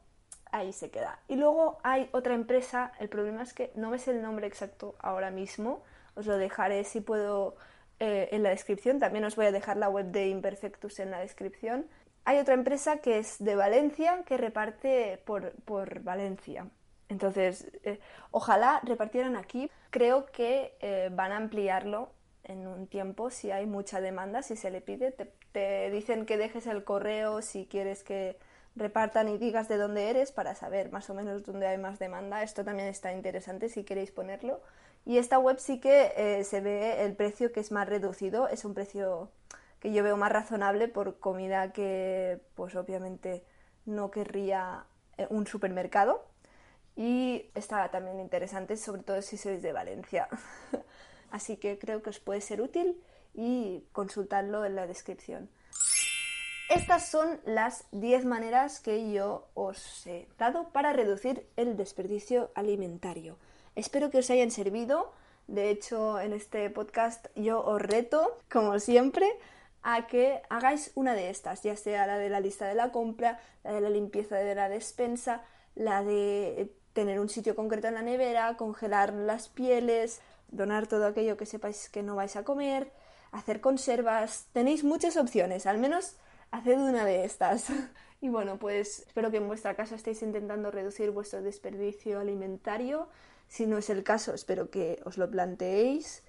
ahí 0.52 0.74
se 0.74 0.90
queda. 0.90 1.20
Y 1.28 1.36
luego 1.36 1.78
hay 1.84 2.10
otra 2.14 2.34
empresa, 2.34 2.94
el 3.00 3.10
problema 3.10 3.44
es 3.44 3.54
que 3.54 3.72
no 3.76 3.92
ves 3.92 4.08
el 4.08 4.22
nombre 4.22 4.48
exacto 4.48 4.96
ahora 5.00 5.32
mismo, 5.32 5.84
os 6.16 6.26
lo 6.26 6.38
dejaré 6.38 6.84
si 6.86 7.02
puedo 7.02 7.56
eh, 8.00 8.30
en 8.32 8.44
la 8.44 8.50
descripción. 8.50 9.00
También 9.00 9.24
os 9.26 9.36
voy 9.36 9.46
a 9.46 9.52
dejar 9.52 9.78
la 9.78 9.90
web 9.90 10.08
de 10.08 10.28
Imperfectus 10.28 11.00
en 11.00 11.12
la 11.12 11.20
descripción. 11.20 11.88
Hay 12.26 12.40
otra 12.40 12.54
empresa 12.54 12.98
que 12.98 13.20
es 13.20 13.42
de 13.44 13.56
Valencia 13.56 14.24
que 14.26 14.38
reparte 14.38 15.22
por, 15.26 15.52
por 15.64 16.02
Valencia. 16.02 16.68
Entonces, 17.10 17.68
eh, 17.84 18.00
ojalá 18.32 18.82
repartieran 18.84 19.36
aquí. 19.36 19.70
Creo 19.90 20.26
que 20.28 20.76
eh, 20.80 21.10
van 21.12 21.32
a 21.32 21.38
ampliarlo 21.38 22.10
en 22.44 22.68
un 22.68 22.88
tiempo 22.88 23.30
si 23.30 23.52
hay 23.52 23.66
mucha 23.66 24.02
demanda, 24.02 24.42
si 24.42 24.56
se 24.56 24.72
le 24.72 24.82
pide. 24.82 25.12
Te, 25.52 25.90
dicen 25.92 26.26
que 26.26 26.38
dejes 26.38 26.68
el 26.68 26.84
correo 26.84 27.42
si 27.42 27.66
quieres 27.66 28.04
que 28.04 28.38
repartan 28.76 29.30
y 29.30 29.38
digas 29.38 29.70
de 29.70 29.78
dónde 29.78 30.10
eres 30.10 30.32
para 30.32 30.54
saber 30.54 30.92
más 30.92 31.10
o 31.10 31.14
menos 31.14 31.44
dónde 31.44 31.68
hay 31.68 31.78
más 31.78 32.00
demanda. 32.00 32.44
Esto 32.44 32.66
también 32.66 32.90
está 32.90 33.14
interesante 33.14 33.70
si 33.70 33.84
queréis 33.84 34.12
ponerlo. 34.12 34.62
Y 35.06 35.18
esta 35.18 35.38
web 35.40 35.60
sí 35.60 35.80
que 35.80 36.12
eh, 36.18 36.44
se 36.44 36.62
ve 36.62 37.04
el 37.06 37.16
precio 37.16 37.52
que 37.52 37.60
es 37.60 37.72
más 37.72 37.88
reducido, 37.88 38.48
es 38.48 38.66
un 38.66 38.74
precio 38.74 39.30
que 39.80 39.94
yo 39.94 40.04
veo 40.04 40.18
más 40.18 40.32
razonable 40.32 40.88
por 40.88 41.20
comida 41.20 41.72
que 41.72 42.42
pues 42.56 42.76
obviamente 42.76 43.44
no 43.86 44.10
querría 44.10 44.86
un 45.30 45.46
supermercado 45.46 46.26
y 46.96 47.50
está 47.56 47.90
también 47.92 48.20
interesante 48.20 48.78
sobre 48.78 49.04
todo 49.04 49.22
si 49.22 49.38
sois 49.38 49.62
de 49.62 49.74
Valencia. 49.74 50.28
Así 51.32 51.58
que 51.58 51.78
creo 51.78 52.02
que 52.02 52.10
os 52.10 52.20
puede 52.20 52.42
ser 52.42 52.62
útil 52.62 53.02
y 53.34 53.84
consultadlo 53.92 54.66
en 54.66 54.76
la 54.76 54.88
descripción. 54.88 55.50
Estas 56.70 57.10
son 57.10 57.40
las 57.46 57.86
10 57.92 58.26
maneras 58.26 58.80
que 58.80 59.12
yo 59.12 59.48
os 59.54 60.08
he 60.08 60.28
dado 60.40 60.70
para 60.70 60.94
reducir 60.94 61.48
el 61.58 61.78
desperdicio 61.78 62.52
alimentario. 62.56 63.38
Espero 63.76 64.10
que 64.10 64.20
os 64.20 64.30
hayan 64.30 64.50
servido. 64.50 65.14
De 65.48 65.70
hecho 65.70 66.20
en 66.20 66.34
este 66.34 66.70
podcast 66.72 67.28
yo 67.36 67.64
os 67.64 67.80
reto 67.80 68.40
como 68.50 68.80
siempre 68.80 69.30
a 69.84 70.08
que 70.08 70.42
hagáis 70.50 70.92
una 70.96 71.14
de 71.14 71.30
estas, 71.30 71.62
ya 71.62 71.76
sea 71.76 72.08
la 72.08 72.18
de 72.18 72.30
la 72.30 72.40
lista 72.40 72.66
de 72.66 72.74
la 72.74 72.92
compra, 72.92 73.40
la 73.64 73.74
de 73.74 73.82
la 73.82 73.90
limpieza 73.92 74.38
de 74.38 74.56
la 74.56 74.68
despensa, 74.68 75.44
la 75.76 76.02
de 76.04 76.74
tener 76.96 77.20
un 77.20 77.28
sitio 77.28 77.56
concreto 77.56 77.90
en 77.90 77.96
la 77.96 78.02
nevera, 78.02 78.56
congelar 78.56 79.14
las 79.14 79.50
pieles, 79.50 80.22
donar 80.48 80.88
todo 80.88 81.06
aquello 81.06 81.36
que 81.36 81.46
sepáis 81.46 81.90
que 81.90 82.02
no 82.02 82.16
vais 82.16 82.38
a 82.38 82.46
comer, 82.46 82.92
hacer 83.34 83.60
conservas. 83.60 84.48
Tenéis 84.54 84.84
muchas 84.86 85.18
opciones, 85.18 85.66
al 85.66 85.78
menos 85.78 86.16
haced 86.52 86.80
una 86.80 87.06
de 87.06 87.26
estas. 87.26 87.68
Y 88.22 88.30
bueno, 88.30 88.58
pues 88.58 89.00
espero 89.00 89.30
que 89.30 89.38
en 89.38 89.48
vuestra 89.48 89.76
casa 89.76 89.94
estéis 89.94 90.24
intentando 90.24 90.72
reducir 90.72 91.12
vuestro 91.12 91.44
desperdicio 91.44 92.20
alimentario. 92.20 93.08
Si 93.50 93.68
no 93.68 93.78
es 93.78 93.92
el 93.92 94.04
caso, 94.04 94.34
espero 94.34 94.72
que 94.72 95.00
os 95.06 95.18
lo 95.18 95.30
planteéis. 95.30 96.24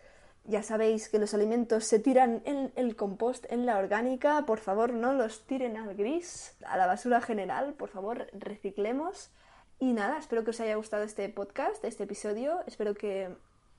Ya 0.44 0.62
sabéis 0.62 1.08
que 1.08 1.20
los 1.20 1.32
alimentos 1.32 1.84
se 1.84 1.98
tiran 1.98 2.42
en 2.44 2.70
el 2.74 2.96
compost, 2.96 3.46
en 3.50 3.64
la 3.64 3.78
orgánica. 3.78 4.44
Por 4.44 4.58
favor, 4.58 4.92
no 4.92 5.14
los 5.14 5.46
tiren 5.46 5.76
al 5.78 5.94
gris, 5.94 6.56
a 6.66 6.76
la 6.76 6.86
basura 6.86 7.22
general. 7.22 7.72
Por 7.74 7.88
favor, 7.88 8.26
reciclemos. 8.32 9.30
Y 9.78 9.92
nada, 9.92 10.18
espero 10.18 10.42
que 10.44 10.50
os 10.50 10.60
haya 10.60 10.76
gustado 10.76 11.02
este 11.02 11.28
podcast, 11.28 11.84
este 11.84 12.04
episodio. 12.04 12.60
Espero 12.66 12.94
que 12.94 13.28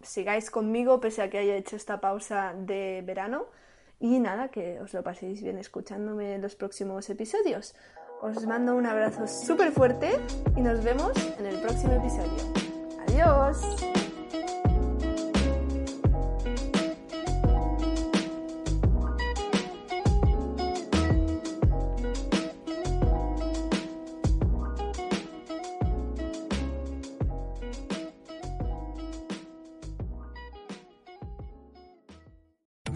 sigáis 0.02 0.52
conmigo 0.52 1.00
pese 1.00 1.24
a 1.24 1.30
que 1.30 1.40
haya 1.40 1.56
hecho 1.56 1.76
esta 1.76 2.00
pausa 2.00 2.54
de 2.56 3.04
verano. 3.06 3.46
Y 4.00 4.20
nada, 4.20 4.50
que 4.50 4.80
os 4.80 4.94
lo 4.94 5.02
paséis 5.04 5.42
bien 5.42 5.58
escuchándome 5.58 6.36
en 6.36 6.42
los 6.42 6.56
próximos 6.56 7.10
episodios. 7.10 7.74
Os 8.22 8.46
mando 8.46 8.76
un 8.76 8.86
abrazo 8.86 9.28
súper 9.28 9.72
fuerte 9.72 10.20
y 10.56 10.62
nos 10.62 10.84
vemos 10.84 11.14
en 11.40 11.46
el 11.48 11.60
próximo 11.62 11.94
episodio. 11.94 12.54
Adiós. 13.08 13.97